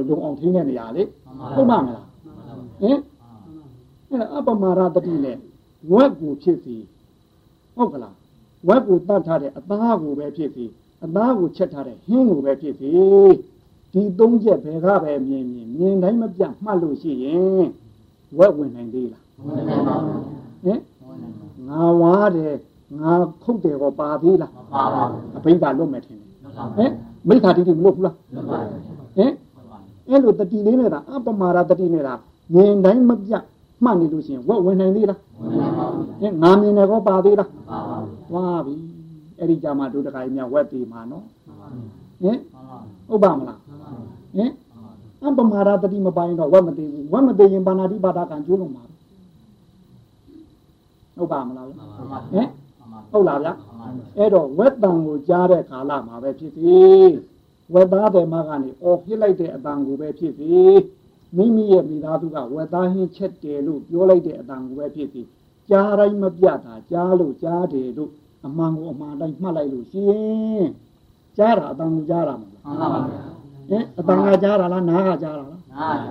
[0.08, 1.04] လုံအောင်ထိန်းတဲ့နေရာလေ
[1.56, 2.08] ဟုတ်ပါမလား
[2.82, 3.00] ဟင်
[4.10, 5.38] အဲ့ဒါအပမာရတတိနဲ့
[5.92, 6.76] ဝက်ကိုဖြစ်စီ
[7.76, 8.16] ဟုတ်ကလား
[8.68, 10.66] ဝက်ကိုတတ်ထားတဲ့အသားကိုပဲဖြစ်စီ
[11.04, 12.92] အသားကိုချက်ထားတဲ့ဟင်းကိုပဲဖြစ်စီ
[13.94, 17.66] ဒီသုံးချက်ဘယ်ကပဲမြင်မြင်မြင်တိုင်းမပြတ်မှတ်လို့ရှိရင်
[18.38, 19.96] ဝက်ဝင်နိုင်သေးလားဟင်ငါ
[22.02, 22.56] ဝါတယ်
[23.02, 23.12] ငါ
[23.44, 25.04] ခုတ်တယ်ဟောပါသေးလားပါပါ
[25.38, 26.30] အဘိဓါလွတ်မယ်ထင်တယ်
[26.78, 26.92] ဟင်
[27.28, 28.16] မိခါတိတိမလွတ်ဘူးလား
[29.18, 29.32] ဟင်
[30.10, 32.14] အဲ့လိုတတိလေးနဲ့တာအပမာရတတိနဲ့တာ
[32.54, 33.44] မြင်တိုင်းမပြတ်
[33.84, 35.20] မှတ်နေလို့ရှိရင်ဝက်ဝင်နိုင်သေးလား
[36.22, 37.50] ဟင်ငါမြင်တယ်ကောပါသေးလား
[38.30, 38.76] သွားပြီ
[39.40, 41.26] အဲ့ဒီကြမှာဒုတခါကြီးမြဝက်သေးမှာနော်
[42.24, 42.38] ဟင်
[43.08, 43.60] ဟုတ်ပါမလား
[44.38, 44.52] ဟင်
[45.24, 48.84] အပမာရတတိမပိုင်းတော့ဝက်မသေးဘူးဝက်မသေးရင်ဘာနာတိပါဒကံကျိုးလုံးမှာ
[51.18, 51.76] ဟုတ်ပါမလားဟင်
[53.12, 53.50] ဟုတ်လားဗျ
[54.18, 56.76] အဲ့တော့ဝက်တံကိုကြားတဲ့ကာလမှာပဲဖြစ်စီ
[57.74, 60.54] ဝက်သားတယ်မကနေအော်ဖြစ်လိုက်တဲ့အတန်ကိုပဲဖြစ်စီ
[61.38, 65.22] မိမိရဲ့မိသားစုကဝက်သားဟင်းချက်တယ်လို့ပြောလိုက်တဲ့အတန်ကိုပဲဖြစ်စီ
[65.70, 68.12] ကြားတိုင်းမပြတ်တာကြားလို့ကြားတယ်လို့
[68.46, 70.66] အမှန်ကိုအမှန်တိုင်းမှတ်လိုက်လို့ရှင်
[71.38, 73.00] ကြားတာအတန်ကိုကြားတာမလားမှန်ပါပါ
[73.70, 75.62] ဟင်အတန်ကကြားတာလားနားကကြားတာလား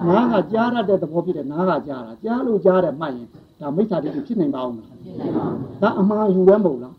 [0.08, 3.28] နားကကြားရတဲ့သဘောဖြစ်တယ်နားကကြားတာကြားလို့ကြားတယ်မှတ်ရင်
[3.60, 4.90] ဒါမိစ္ဆာတိဖြစ်နိုင်ပါဦးမလား
[5.82, 6.94] ဒါအမှားယူရဲမဟုတ်လား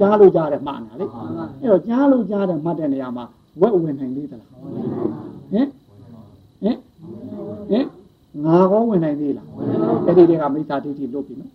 [0.00, 1.06] ကြားလို့ကြားတယ်မှတ်နေတာလေ
[1.62, 3.24] အဲ့တော့ကြားလို့ကြားတယ်မှတ်တဲ့နေရာမှာ
[3.60, 4.48] ဝက်ဝင်နိုင်သေးသလား
[5.52, 5.68] ဟင်
[6.62, 6.76] ဟင်
[7.70, 7.86] ဟင်
[8.44, 9.46] ငါကောဝင်နိုင်သေးလား
[10.06, 11.52] အဲ့ဒီတည်းကမိစ္ဆာတိတိလုပ်ပြီနော်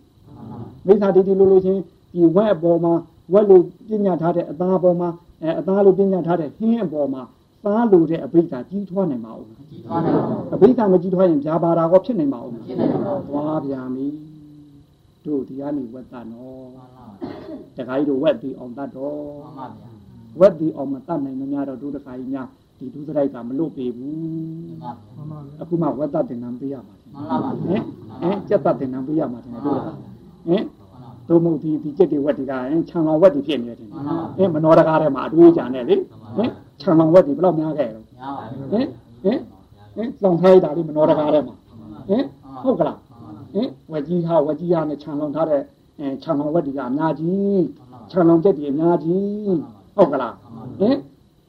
[0.86, 1.80] မိစ္ဆာတိတိလုပ်လို့ချင်း
[2.14, 2.92] ဒီဝက်အပေါ်မှာ
[3.32, 5.08] ဝက်လို့ပြညာထားတဲ့အသားအပေါ်မှာ
[5.42, 7.22] အဲအသားလို့ပြညာထားတဲ့ဟင်းအပေါ်မှာ
[7.64, 14.06] သားလို့တဲ့အဘိဓါကြီးထွားနိုင်ပါဦးကြီးထွားနိုင်ပါအဘိဓါမကြီးထွားရင်ဗျာပါတာကောဖြစ်နိုင်ပါဦးဖြစ်နိုင်ပါဘူးသွားဗျာမီ
[15.24, 16.68] တို့ဒီကနေဝက်တနော်
[17.76, 19.88] တခါကြီးတို့ဝက်ပြီးအောင်တတ်တော့မှန်ပါဗျာ
[20.40, 22.46] ဝက်ပြီးအောင်မတတ်နိုင်မများတော့တို့တခါကြီးများ
[22.78, 24.16] ဒီဒုစရိုက်ကမလွတ်ပေဘူး
[24.82, 27.82] မှန်ပါအခုမှဝက်တတ်တင်နံပေးရမှာမှန်ပါပါဟင်
[28.20, 29.92] ဟင်ကြက်တတ်တင်နံပေးရမှာတင်တို့တခါ
[30.48, 30.64] ဟင်
[31.28, 33.88] တို့မို့ဒီဒီကြက်တွေဝက်တွေကဟင်ခြံတော်ဝက်တွေဖြစ်နေတယ်တင်
[34.36, 35.96] ဟင်မနောတကားထဲမှာအတွေးကြတယ်လေ
[36.36, 38.86] ဟင်ခြံတော်ဝက်တွေဘယ်လောက်များခဲ့လဲများပါဟင်
[39.22, 39.38] ဟင်
[39.94, 41.54] ဟင်လောင်ထားလိုက်တာလေးမနောတကားထဲမှာ
[42.08, 42.22] ဟင်
[42.64, 43.09] ဟုတ်ကလားဟင်
[43.92, 45.62] ဝက်ကြီးဟာဝက်ကြီးဟာနဲ့ခြံလောင်ထားတဲ့
[45.98, 47.62] အဲခြံလောင်ဝက်တွေကအများကြီး
[48.10, 49.58] ခြံလောင်ချက်တွေအများကြီး
[49.96, 50.34] ဟုတ်ကလား
[50.80, 50.96] ဟင်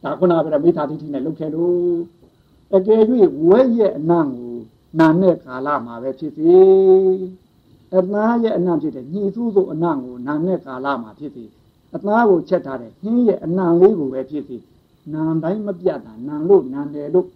[0.04, 2.00] ဒါခုနကပြောမိသားတိတိနဲ့လုတ်ခဲ့လို့
[2.76, 3.02] အကယ်၍
[3.48, 4.54] ဝက်ရဲ့အနံ့ကို
[5.00, 6.56] နာနဲ့ကာလမှာပဲဖြစ်စေ
[7.96, 11.44] အသားရဲ့အနံ့ဖြစ်တဲ့ညီစုစုအနံ့ကိုနာနဲ့ကာလမှာဖြစ်စေ
[11.96, 14.58] အသားကိုချက်ထားတဲ့ဟင်းရဲ့အနံ့လေးကိုပဲဖြစ်စေ
[15.14, 17.28] နာတိုင်းမပြတ်တာနာလို့နာတယ်လို့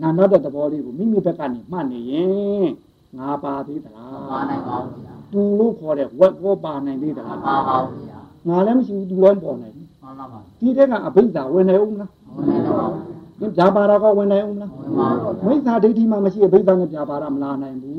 [0.00, 2.68] နာတော့တဲ့သဘောလေးကိုမိမိဘက်ကနေမှတ်နေရင်
[3.18, 8.18] ငါပါသေးသလားပါနိုင်ပါဘူးဗျာသူလို့ခေါ်တဲ့ဝက်ကောပါနိုင်သေးသလားပါပါဘူးဗျာ
[8.48, 14.70] ငါလည်းမရှိဘူးသူလည်းပေါ်နိုင်ဘူးမှန်ပါပါဒီတဲ့ကအဘိဓါဝင်နိုင်ဦးမလားဝင်နိုင်ပါဘူး။ဗျာပါရကောဝင်နိုင်ဦးမလား။
[15.46, 17.94] မိစ္ဆာဒိဋ္ဌိမှမရှိအဘိဓါနဲ့ဗျာပါရမလာနိုင်ဘူး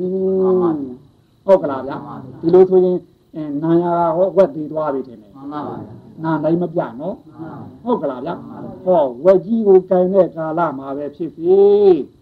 [1.45, 1.95] ။ဟုတ်ကလားဗျာ။
[2.41, 2.97] ဒီလိုဆိုရင်
[3.35, 5.75] အဲနာယာဟောဝက်သေးသွားပြီထင်တယ်။မှန်ပါပါ။
[6.23, 7.15] နာနိုင်မပြနော်။
[7.83, 8.33] ဟုတ်ကလားဗျာ။
[8.85, 11.59] ဟောဝက်ကြီးကိုကင်တဲ့ကာလမှာပဲဖြစ်ပြီ။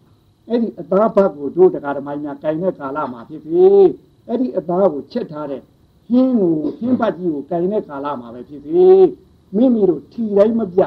[0.50, 3.66] အဲ့ဒီအသားဘတ်ကိုတို့တရားဓမ္မများကင်တဲ့ကာလမှာဖြစ်ပြီ။
[4.28, 5.62] အဲ့ဒီအသားကိုချက်ထားတဲ့
[6.08, 8.88] ဟင်းကိုဟင်းပတ်ကြီးကိုကင်တဲ့ကာလမှာပဲဖြစ်ပြီ
[9.56, 10.82] မိမိတို့ထီတိုင်းမပြ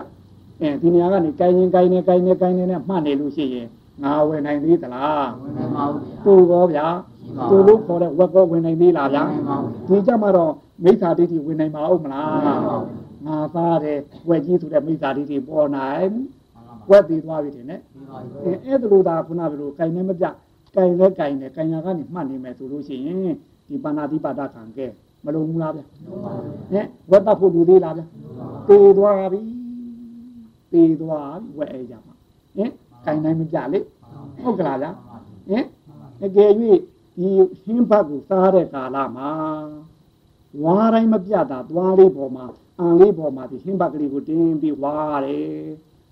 [0.60, 3.68] အဲဒီနေရာကနေကင်ရင်ကင်နေကင်နေကင်နေနဲ့မှတ်နေလို့ရှိရင်
[4.02, 6.86] ငါဝင်နိုင်သေးသလားဝင်နိုင်ပါဘူးသူရောဗျာ
[7.50, 9.22] သူလို့ခေါ်တဲ့ဝက်ကောဝင်နိုင်သေးလားဗျာ
[9.88, 10.52] ဒီကြမှာတော့
[10.84, 12.38] မိစ္ဆာဒိဋ္ဌိဝင်နိုင်ပါဦးမလား
[13.26, 13.98] ငါသားတဲ့
[14.28, 16.10] ဝက်ကြီးဆိုတဲ့မိစ္ဆာဒိဋ္ဌိပေါ်နိုင်
[16.90, 17.80] ဝက်ပြီးသွားပြီတင်နဲ့
[18.44, 20.26] အဲအဲ့ဒါလို့သာခုနကလိုကင်နေမပြ
[20.74, 23.36] ကင်လဲကင်နေကင်ညာကနေမှတ်နေမယ်ဆိုလို့ရှိရင်
[23.68, 24.86] ဒီပါဏာတိပါဒခံကဲ
[25.24, 25.80] မလုံးဘူးလားဗျ
[26.72, 28.02] ဟင်ဝတ်တတ်ဖို့လူသေးလားဗျ
[28.68, 29.42] တေသွားပြီ
[30.72, 32.14] တေသွားပြီဝဲအဲကြမှာ
[32.56, 32.70] ဟင်
[33.04, 33.80] ခိုင်နိုင်မကြလေ
[34.42, 34.86] ဟုတ်ကလားဗျ
[35.48, 35.64] ဟင်
[36.24, 36.50] အကယ်၍
[37.16, 37.28] ဒီ
[37.62, 39.30] ဟင်းဘတ်ကိုစားတဲ့ကာလမှာ
[40.62, 42.44] ဝါတိုင်းမပြတာသွားလေးပေါ်မှာ
[42.78, 45.46] အံလေးပေါ်မှာဒီဟင်းဘတ်ကလေးကိုတင်းပြီးဝါရတယ်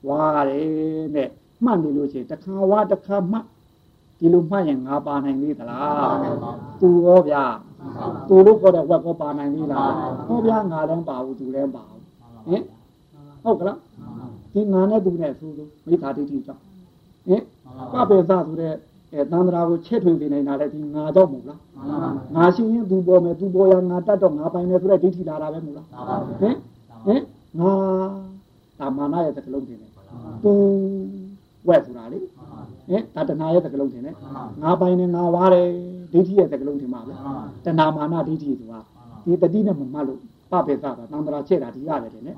[0.09, 0.69] ဝါရတယ်
[1.15, 1.31] နဲ့
[1.65, 3.45] မှတ်နေလို့ရှိရင်တစ်ခါဝါတစ်ခါမှတ်
[4.19, 6.17] ဒီလိုမှတ်ရင်ငါပါနိုင်သေးသလား
[6.81, 7.45] သူရောဗျာ
[8.29, 9.91] ဝသူလို့ခေါ်တဲ့ဝက်ကောပါနိုင်သေးလား
[10.27, 12.03] ဟောဗျာငါလည်းပါဘူးသူလည်းပါဘူး
[12.49, 12.63] ဟင်
[13.43, 13.79] ဟုတ်ကလား
[14.53, 16.63] ဒီငါနဲ့သူနဲ့ဆိုလို့မိသားတိတိကြောင့်
[17.29, 17.43] ဟင်
[17.93, 18.75] ပပေသဆိုတဲ့
[19.13, 21.61] အဲသန္တရာကိုချက်ထွင်ပြနေတာလည်းဒီငါတော့မဟုတ်လား
[22.35, 25.87] ငါရှိရင်သူပေါ်မယ်သူပေါ်ရငါတတ်တော့ငါပိုင်တယ်ဆိုတဲ့ဒိဋ္ဌိလာတာပဲမဟုတ်လား
[26.41, 26.57] ဟင်
[27.07, 27.23] ဟင်
[27.61, 27.73] ငါ
[28.79, 29.91] တာမာနရဲ့သကလုံးတင်တယ်
[30.43, 30.53] သူ
[31.69, 34.15] ဝက်ဆိုတာလေဟင်ဒါတဏှာရဲ့သကလုံးတင်တယ်
[34.63, 35.67] ငါပိုင်တယ်ငါဝါတယ်
[36.13, 37.13] ဒိဋ္ဌိရဲ့သကလုံးတင်ပါပဲ
[37.65, 38.81] တဏှာမာနဒိဋ္ဌိဆိုတာ
[39.25, 40.21] ဒီတတိနဲ့မမှတ်လို့
[40.53, 42.33] ပပေသတာသန္တရာချက်တာဒီရတယ်လေ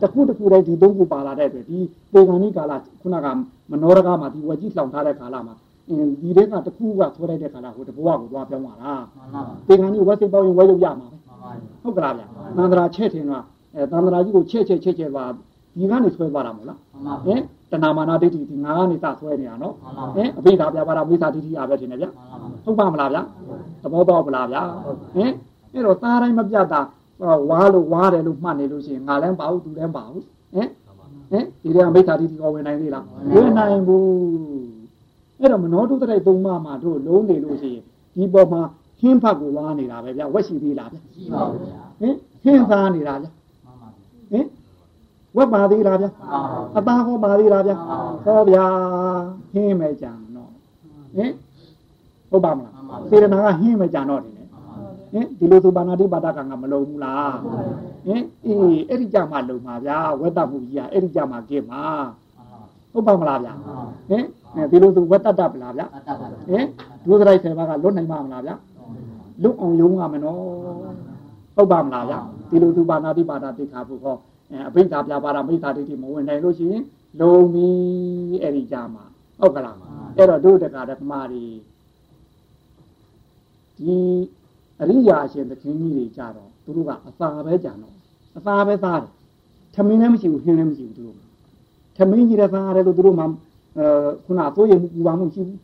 [0.00, 1.78] တခုတခုတိုင်းဒီသုံးခုပါလာတဲ့အတွက်ဒီ
[2.12, 3.26] ပေဂန်နိကာလခုနက
[3.70, 5.54] မနောရကမှာဒီဝက်ကြီးလှောင်ထားတဲ့ကာလမှာ
[5.88, 8.92] အင်းဒီတဲ့ကတခုကဆွဲလိုက်တဲ့ခါလာဟိုတဘဝကိုသွားပြောင်းသွားတာ
[9.66, 11.16] ပေဂန်နိဝက်စိတ်ပေါင်းရင်ဝဲရုပ်ရမှာပဲ
[11.82, 12.22] ဟုတ်ကလားဗျ
[12.56, 13.44] သန္တရာချက်ထင်တော့
[13.74, 16.78] အဲသန္တရာကြီးကိုချက်ချက်ချက်ချက်ပါဒီကနေဆွဲသွားတာမဟုတ်လား
[17.26, 17.40] ဟင်
[17.70, 19.74] တဏမာနာဒိဋ္ဌိဒီငါကနေစဆွဲနေတာနော်
[20.14, 22.06] ဟင်အဘိဓါပြပါတာမိစ္ဆာဒိဋ္ဌိအားပဲထင်တယ်ဗျ
[22.64, 23.18] ဟုတ်ပါမလားဗျ
[23.82, 24.56] သဘောပေါက်ပလားဗျ
[25.16, 25.32] ဟင်
[25.72, 26.80] အဲ့တော့သားတိုင်းမပြတ်တာ
[27.50, 30.68] ဝါလို့ဝါတယ်လို့မှတ်နေလို့ရှိရင်ငါလည်းပါဘူးသူလည်းပါဘူးဟင်
[31.30, 34.04] ဟင်ဒီကမိစ္ဆာဒိဋ္ဌိကဝင်နိုင်သေးလားဝင်နိုင်ဘူး
[35.40, 37.84] အဲ့တော့မနောတုတ္တရိုက်သုံးပါးမှာတို့လုံးနေလို့ရှိရင်
[38.16, 38.62] ဒီပေါ်မှာ
[39.00, 43.26] ဟင်းဖတ်ကိုဝါနေတာပဲဗျဝက်ရှိသေးလားဗျရှိပါဘူးဗျာဟင်ဟင်းသားနေတာဗျ
[44.32, 44.44] ဟင်
[45.38, 46.10] ဝက်ပါသေးလားဗျာ
[46.76, 47.76] အပန်းဟောပါသေးလားဗျာ
[48.24, 48.66] ဟောဗျာ
[49.52, 50.50] ဟင်းမဲ့ကြံတော့
[51.16, 51.32] ဟင်
[52.30, 52.74] ဟုတ်ပါမလား
[53.10, 54.32] စေရနာကဟင်းမဲ့ကြံတော့တယ်
[55.12, 57.36] ဟင်ဒီလိုသူပါဏာတိပါဒကံကမလုံဘူးလား
[58.06, 61.82] ဟင်အေးအဲ့ဒီကြမှာလုံပါဗျာဝတ္တမှုကြီးကအဲ့ဒီကြမှာကင်းပါ
[62.92, 63.52] ဟုတ်ပါမလားဗျာ
[64.10, 64.24] ဟင်
[64.70, 65.86] ဒီလိုသူဝတ္တတပလားဗျာ
[66.48, 66.64] ဟင်
[67.04, 68.54] ဒုစရိုက်ဆယ်ပါးကလွတ်နိုင်ပါမလားဗျာ
[69.42, 70.38] လွတ်အောင်ယုံရမယ်နော်
[71.56, 72.18] ဟုတ်ပါမလားဗျာ
[72.50, 74.16] ဒီလိုသူပါဏာတိပါဒတိခါဖို့ဟော
[74.68, 76.82] အဘိဓါပြပါတာမိစ္ဆာဒိဋ္ဌိမဝင်နိုင်လို့ရှိရင်
[77.20, 77.68] လုံပြီ
[78.42, 79.04] အဲ့ဒီကြမှာ
[79.40, 79.76] ဟုတ်ကလား
[80.16, 81.44] အဲ့တော့တို့တက္ကရာဓမ္မတွေ
[83.78, 83.96] ဒီ
[84.80, 87.94] အရိယာအရှင်သခင်ကြီးတွေကြတော့သူတို့ကအသာပဲကြံတော့
[88.38, 89.12] အသာပဲသားတယ်
[89.74, 91.16] ထမင်းလည်းမရှိဘူးဟင်းလည်းမရှိဘူးသူတို့
[91.96, 93.28] ထမင်းကြီးတဲ့သားရတယ်လို့သူတို့မှအဲ
[94.24, 95.58] ခုနသိုးရည်ပူပါမှုရှိဘူး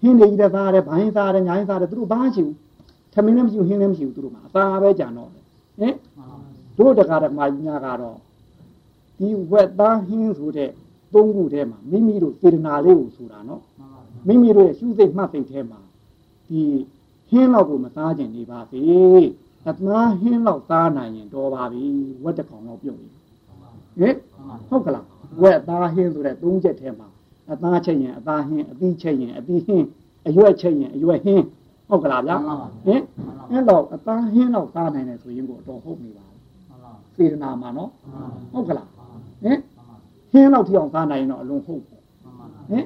[0.00, 2.56] ဟင်းတွေကြီးတဲ့သားရတယ်ဘိုင်းသားရတယ်ညာင်းသားရတယ်သူတို့ဘာမှရှိဘူး
[3.14, 5.94] ထမင်းလည်းမရှိဘူးဟင်းလည်းမရှိဘူးသူတို့မှအသာပဲကြံတော့ဟင်
[6.78, 8.18] တို့တက္ကရာဓမ္မကြီးများကတော့
[9.18, 10.70] ဒီဝက်သားဟင်းဆိုတဲ့
[11.14, 13.62] သုံးခုထဲမှာမိမိတို့စေတနာလေးကိုဆိုတာနော်
[14.26, 15.80] မိမိတို့ရဲ့ရှုစိတ်မှတ်စိတ်ထဲမှာ
[16.48, 16.60] ဒီ
[17.30, 18.80] ဟင်းလောက်ကိုမစားကျင်နေပါစေ
[19.66, 21.84] အသားဟင်းလောက်စားနိုင်ရင်တော်ပါပြီ
[22.24, 23.08] ဝက်တစ်ကောင်တော့ပြုတ်ပြီ
[23.98, 24.14] ဟင်
[24.68, 25.06] ဟုတ်ကလား
[25.42, 27.08] ဝက်သားဟင်းဆိုတဲ့သုံးချက်ထဲမှာ
[27.52, 29.86] အသားချက်ရင်အသားဟင်းအသီးချက်ရင်အသီးဟင်း
[30.28, 31.44] အရွက်ချက်ရင်အရွက်ဟင်း
[31.88, 32.36] ဟုတ်ကလားဗျာ
[32.86, 33.02] ဟင်
[33.50, 36.26] အဲ့တော့အသားဟင်းလောက်စားနိုင်တယ်ဆိုရင်ကိုတော့ဟုတ်နေပါ
[37.18, 37.90] စေတနာမှာနော်
[38.52, 38.88] ဟုတ်ကလား
[39.44, 39.58] ဟင်
[40.32, 42.02] ဟင်းလောက်ထီအောင်စားနိုင်ရင်တော့အလုံးဟုတ်ပေါ့
[42.70, 42.84] ဟင်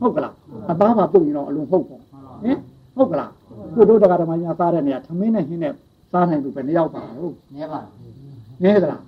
[0.00, 0.34] ဟုတ်ကလား
[0.70, 2.00] အသားပါပြုတ်ရင်တော့အလုံးဟုတ်ပေါ့
[2.42, 2.56] ဟင်
[2.96, 3.30] ဟုတ်ကလား
[3.74, 5.72] ကိုတို့တရားဓမ္မညာစားတဲ့နေရာသမင်းနဲ့ဟင်းနဲ့
[6.12, 7.80] စားနိုင်လို့ပဲနှစ်ယောက်ပါလို့နဲပါ
[8.62, 9.00] နဲသလား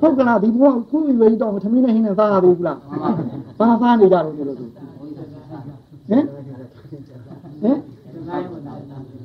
[0.00, 2.78] ဟုတ်ကလားဒီဘုရားခုရွေးတော့သမင်းနဲ့ဟင်းနဲ့စားရသေးဘူးလား
[3.58, 6.24] စားစားနေကြလို့လို့ဆိုဟင်
[7.62, 7.78] ဟင်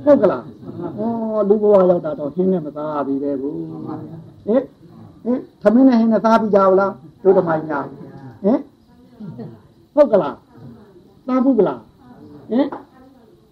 [0.05, 0.43] ဟုတ်ကလား
[0.99, 1.01] ဩ
[1.49, 3.57] လူဘဝရောက်တာတော့ဟင်းနဲ့မစားရသေးပဲဘူး
[4.47, 4.63] ဟင်
[5.23, 6.93] ဟင်သမင်းနဲ့ဟင်းနဲ့စားပြီးကြဘူးလား
[7.23, 7.79] တို့ဓမ္မညာ
[8.43, 8.59] ဟင်
[9.95, 10.35] ဟုတ်ကလား
[11.27, 11.79] စားဘူးကလား
[12.51, 12.65] ဟင်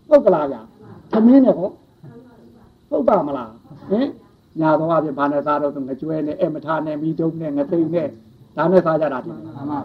[0.10, 0.62] ဟုတ်ကလားဗျာ
[1.12, 1.70] သမင်းနဲ့ဟော
[2.90, 3.52] ဟုတ်ပါမလား
[3.90, 4.08] ဟင်
[4.60, 8.08] ညာတော့အပြင်ဘာနဲ့စားတော့ငကြွဲနဲ့အမထာနဲ့မိတုံးနဲ့ငသိမ့်နဲ့
[8.58, 9.36] ဒါနဲ့စားကြတာတင်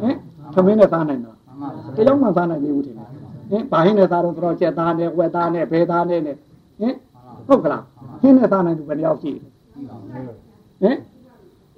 [0.02, 0.16] ဟင်
[0.54, 1.36] သမင်းနဲ့စားနိုင်တော့
[1.96, 6.36] တယောက်မှစားနိုင်သေးဘူးတင်ဟင်ဘာဟင်းနဲ့စားတော့တော့ကျက်သားနဲ့ဝက်သားနဲ့ဘဲသားနဲ့ဟင်
[7.48, 7.84] ဟုတ်ကလား
[8.22, 9.52] ဟင်းနဲ့စားနိုင်သူဘယ်နှယောက်ရှိဟင်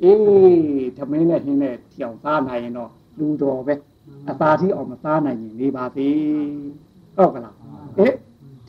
[0.03, 3.75] အေးသမင်းနဲ့ဟင်းနဲ့ကြောင်စားနိုင်ရင်တော့လူတော်ပဲ
[4.31, 6.17] အသာတိအောင်မစားနိုင်ရင်နေပါသေး
[7.17, 7.55] ဟုတ်ကလား
[7.97, 8.13] ဟဲ့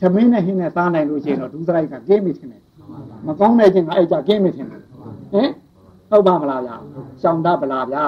[0.00, 2.62] သမင်းနဲ့ဟင်းနဲ့စားနိုင်လို့ရှိရင်တော့ဒုစရိုက်ကကင်းမိထင်တယ်
[3.26, 4.82] မကောင်းတဲ့ချင်းကအဲ့ကြကင်းမိထင်တယ်
[5.32, 5.50] ဟင်
[6.10, 6.76] ဟုတ်ပါမလားဗျာ
[7.20, 8.04] ရှောင်တတ်ပလားဗျာ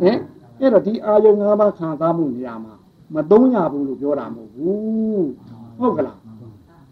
[0.00, 0.16] ဟင်
[0.60, 2.74] အဲ့တော့ဒီအာယုံ၅ပါးခံစားမှုနေရာမှာ
[3.14, 5.28] မသုံးရဘူးလို့ပြောတာမဟုတ်ဘူး
[5.78, 6.18] ဟုတ်ကလား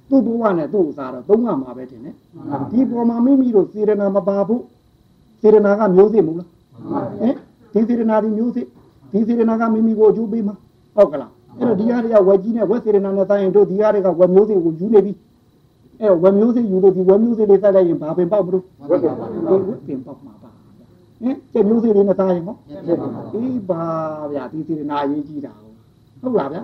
[0.09, 2.15] သူ့ဘဝနဲ့သူ့ဥစားတော့သုံးရမှာပဲတင်တယ်
[2.71, 4.63] ဒီပေါ်မှာမိမိတို့စေရနာမပါဘူး
[5.41, 6.49] စေရနာကမျိုးစစ်မဟုတ်လား
[7.21, 7.35] ဟင်
[7.73, 8.67] ဒီစေရနာဒီမျိုးစစ်
[9.13, 10.55] ဒီစေရနာကမိမိကိုအကျိုးပေးမှာ
[10.97, 15.13] ဟုတ်ကလားအဲ့တော့ဒီဟာတွေကဝက်ကြီးနဲ့ဝက်စေရနာနဲ့တိုင်းရင်တို့ဒီဟာတွေကဝက်မျိုးစစ်ကိုယူနေပြီ
[16.01, 19.31] အဲ့ဝက်မျိုးစစ်ယူလို့ဒီဝက်မျိုးစစ်လေးစိုက်လိုက်ရင်ဘာပင်ပေါက်မလို့ဝက်ပင်ပေါက်
[19.69, 20.51] ဝက်ပင်ပေါက်မှာပါ
[21.23, 22.57] ဟင်ကျက်မျိုးစစ်လေးနဲ့သားရင်ဟော
[23.35, 23.83] အေးပါ
[24.33, 25.53] ဗျာဒီစေရနာအရေးကြီးတာ
[26.21, 26.63] ဟုတ်လားဗျာ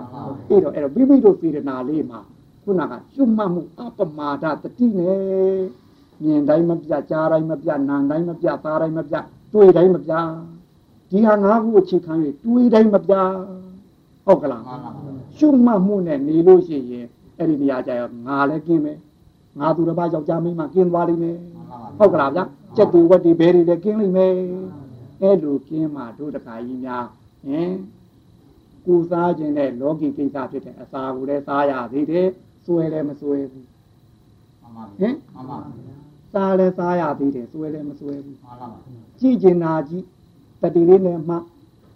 [0.49, 2.19] အဲ့တော့အဲ့တော့မိမိတို့စေရနာလေးမှာ
[2.63, 5.15] ခုနကကျွတ်မှတ်မှုအပမာဒတတိနဲ့
[6.23, 9.15] မြင်တိုင်းမပြကြားတိုင်းမပြနာတိုင်းမပြသားတိုင်းမပြ
[9.53, 10.13] တွေ့တိုင်းမပြ
[11.09, 12.13] ဒီဟာငါးခုအခြေခံ၍
[12.43, 13.13] တွေးတိုင်းမပြ
[14.25, 14.63] ဟုတ်ကလား
[15.37, 17.05] ရှုမှတ်မှုနဲ့နေလို့ရှိရင်
[17.37, 18.97] အဲ့ဒီနေရာကျတော့ငါလည်းกินမယ်
[19.59, 22.39] ငါသူတစ်ပါးယောက်ျားမိန်းမကင်းသွားလိမ့်မယ်မှန်ပါဗျာဟုတ်ကလားဗျ
[22.75, 24.31] ကြက်တူဝက်တီဘဲတွေလည်းကင်းလိမ့်မယ်
[25.21, 27.05] အဲ့လိုကင်းမှတို့တခါကြီးများ
[27.47, 27.71] ဟင်
[28.85, 32.27] ကိုစားခြင်းတဲ့လောကီကိစ္စဖြစ်တဲ့အစာကိုလည်းစားရသေးတယ်
[32.65, 33.67] စွဲလည်းမစွဲဘူး
[34.61, 36.04] မှန်ပါဟဗျာင်မှန်ပါဗျာ
[36.35, 40.03] စားလည်းစားရသေးတယ်စွဲလည်းမစွဲဘူးမှန်ပါဗျာကြည်ကျင်တာကြီး
[40.61, 41.35] တတိလေးနဲ့မှ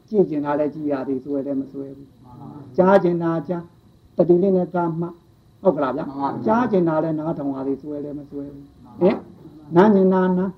[0.09, 3.63] ကြည်ကျင်တာလည်းကြည်ရသေးစွဲလည်းမစွဲဘူးမှန်ပါဗျာကြားကျင်တာကြား
[4.17, 5.07] တတိလေးနဲ့ကမှ
[5.61, 8.65] ဟုတ်ကလားဗျမှန်ပါဗျာကြားကျင်တာလည်းနားထောင်ရသေးစွဲလည်းမစွဲဘူး
[9.01, 9.17] ဟင်
[9.75, 10.51] နားကျင်တာနား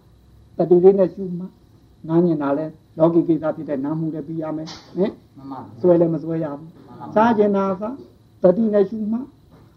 [0.57, 1.45] တတိလေးနဲ့ရှုမှ
[2.07, 4.67] နားကျင်တာလည်းလောကီကိစ္စဖြစ်တဲ့နားမှုလည်းပြီးရမယ်
[4.97, 6.69] ဟင်မှန်ပါဗျာစွဲလည်းမစွဲရဘူး
[7.15, 7.84] စားကျင်တာက
[8.43, 9.19] တတိနဲ့ရှုမှ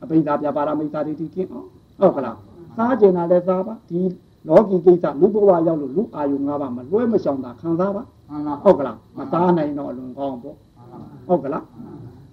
[0.03, 1.69] အဘိဓါပြပါရမိစ္ဆာဒိဋ္ဌိကင်းအောင်
[2.01, 2.37] ဟုတ်ကလား
[2.77, 4.01] စားကျင်တာလည်းစားပါဒီ
[4.49, 11.65] လောကီကိစ္စလူဘဝရောက်လို့လူအာယု၅ပါးမလွဲမရှောင်တာခံစားပါမှန်ပါဟုတ်ကလားမသားနိုင်တော့အလွန်ကောင်းပေါ့မှန်ပါဟုတ်ကလား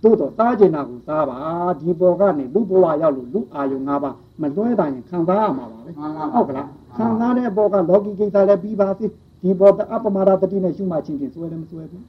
[0.03, 1.37] တို့တော့စားကျင်တာကိုစားပါ
[1.79, 6.67] ဒီပေါ်ကနေလူဘဝရောက်လို့လူအာယု၅ပါးမလွဲတာရင်ခံစားရမှာပါပဲမှန်ပါဟုတ်ကလား
[6.97, 9.05] ခံစားတဲ့ဘောကလောကီကိစ္စလည်းပြီးပါစေ
[9.41, 12.03] ဒီဘောအပမရတတိနဲ့ရှုမှချင်းချင်းစွဲလည်းမစွဲဘူး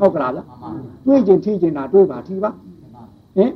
[0.00, 0.70] ဟုတ်ကလားဗျမှန်ပါ
[1.06, 3.02] တွေးကျင်ထိကျင်တာတွေးပါထိပါမှန်ပါ
[3.36, 3.50] ဟင်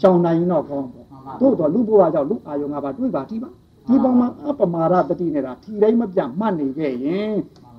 [0.00, 0.97] ရှောင်းနိုင်ရင်တော့ကောင်းပေါ့
[1.40, 3.50] တို့တော့လူဘဝကြောင့်လူအာယုံငါပါတွေးပါထိပါ
[3.88, 7.32] ဒီပုံမှာအပမာရတတိနဲ့တာထီတိုင်းမပြတ်မှတ်နေခဲ့ရင်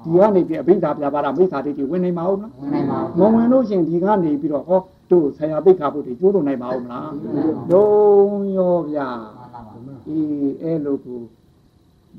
[0.04, 4.82] ဒီကနေပြီးအဘိဓါပြပါရမိစ္ဆာဒိဋ္ဌိဝင်နေမှာဟုတ်လားဝင်နိုင်ပါမဝင်လို့ရှင်ဒီကနေပြီးတော့ဟော
[5.12, 7.12] တို့ဆရာပိတ်ခါဖို့တွေကျိုးလို့နိုင်ပါဦးမလား
[7.72, 9.10] လုံးရောဗျာ
[9.74, 11.22] မှန်ပါအေးအဲ့လိုကို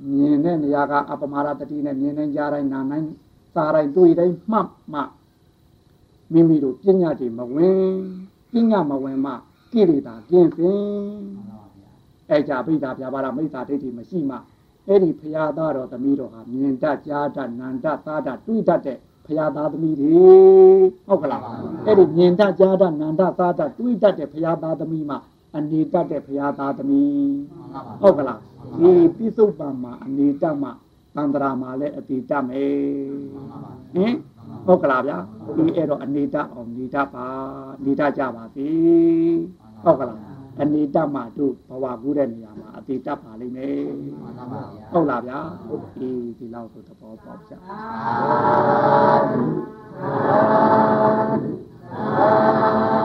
[0.09, 3.07] မြင်တဲ့နေရာကအပမာရတတိနဲ့မြင်နိုင်ကြတိုင်းနာနိုင်
[3.55, 5.01] စားတိုင်းတွေ့တိုင်းမှတ်မှ
[6.33, 7.95] မိမိတို့ပညာတွေမဝင်
[8.53, 9.33] ပညာမဝင်မှ
[9.73, 10.81] ကိလေသာကျင့်စဉ်
[12.31, 14.37] အဲ့ကြပိဋကပြပါရမိစ္ဆာဒိဋ္ဌိမရှိမှ
[14.89, 20.13] အဲ့ဒီဖရာသားတော်သမီးတော်ဟာမြင်တတ်ကြားတတ်နန္တသားတတ်တွေ့တတ်တဲ့ဖရာသားသမီးတွေ
[21.07, 21.43] ဟုတ်ကလား
[21.87, 25.17] အဲ့ဒီမြင်တတ်ကြားတတ်နန္တသားတတ်တွေ့တတ်တဲ့ဖရာသားသမီးမှ
[25.57, 27.11] အနေတတ်တဲ့ဖရာသားသမီး
[28.03, 28.41] ဟုတ်ကလား
[28.81, 30.90] ဒီပိစုပန်မှာအနေတတ်မှာတ
[31.21, 32.73] န္တရာမှာလည်းအတိတတ်မယ်
[33.95, 34.15] ဟင်
[34.67, 35.19] ဟုတ်ကလားဗျာ
[35.57, 37.27] ဒီအဲ့တော့အနေတတ်အောင်နေတတ်ပါ
[37.85, 38.67] နေတတ်ကြပါစေ
[39.85, 40.21] ဟုတ်ကလား
[40.63, 43.75] အနေတတ်မှာတို့ဘဝကူးတဲ့နေရာမှာအတိတတ်ပါလိမ့်မယ်
[44.93, 45.39] ဟုတ်လားဗျာ
[45.99, 47.55] အေးဒီလောက်ဆိုသဘောပေါက်ကြ
[52.03, 53.00] Amen.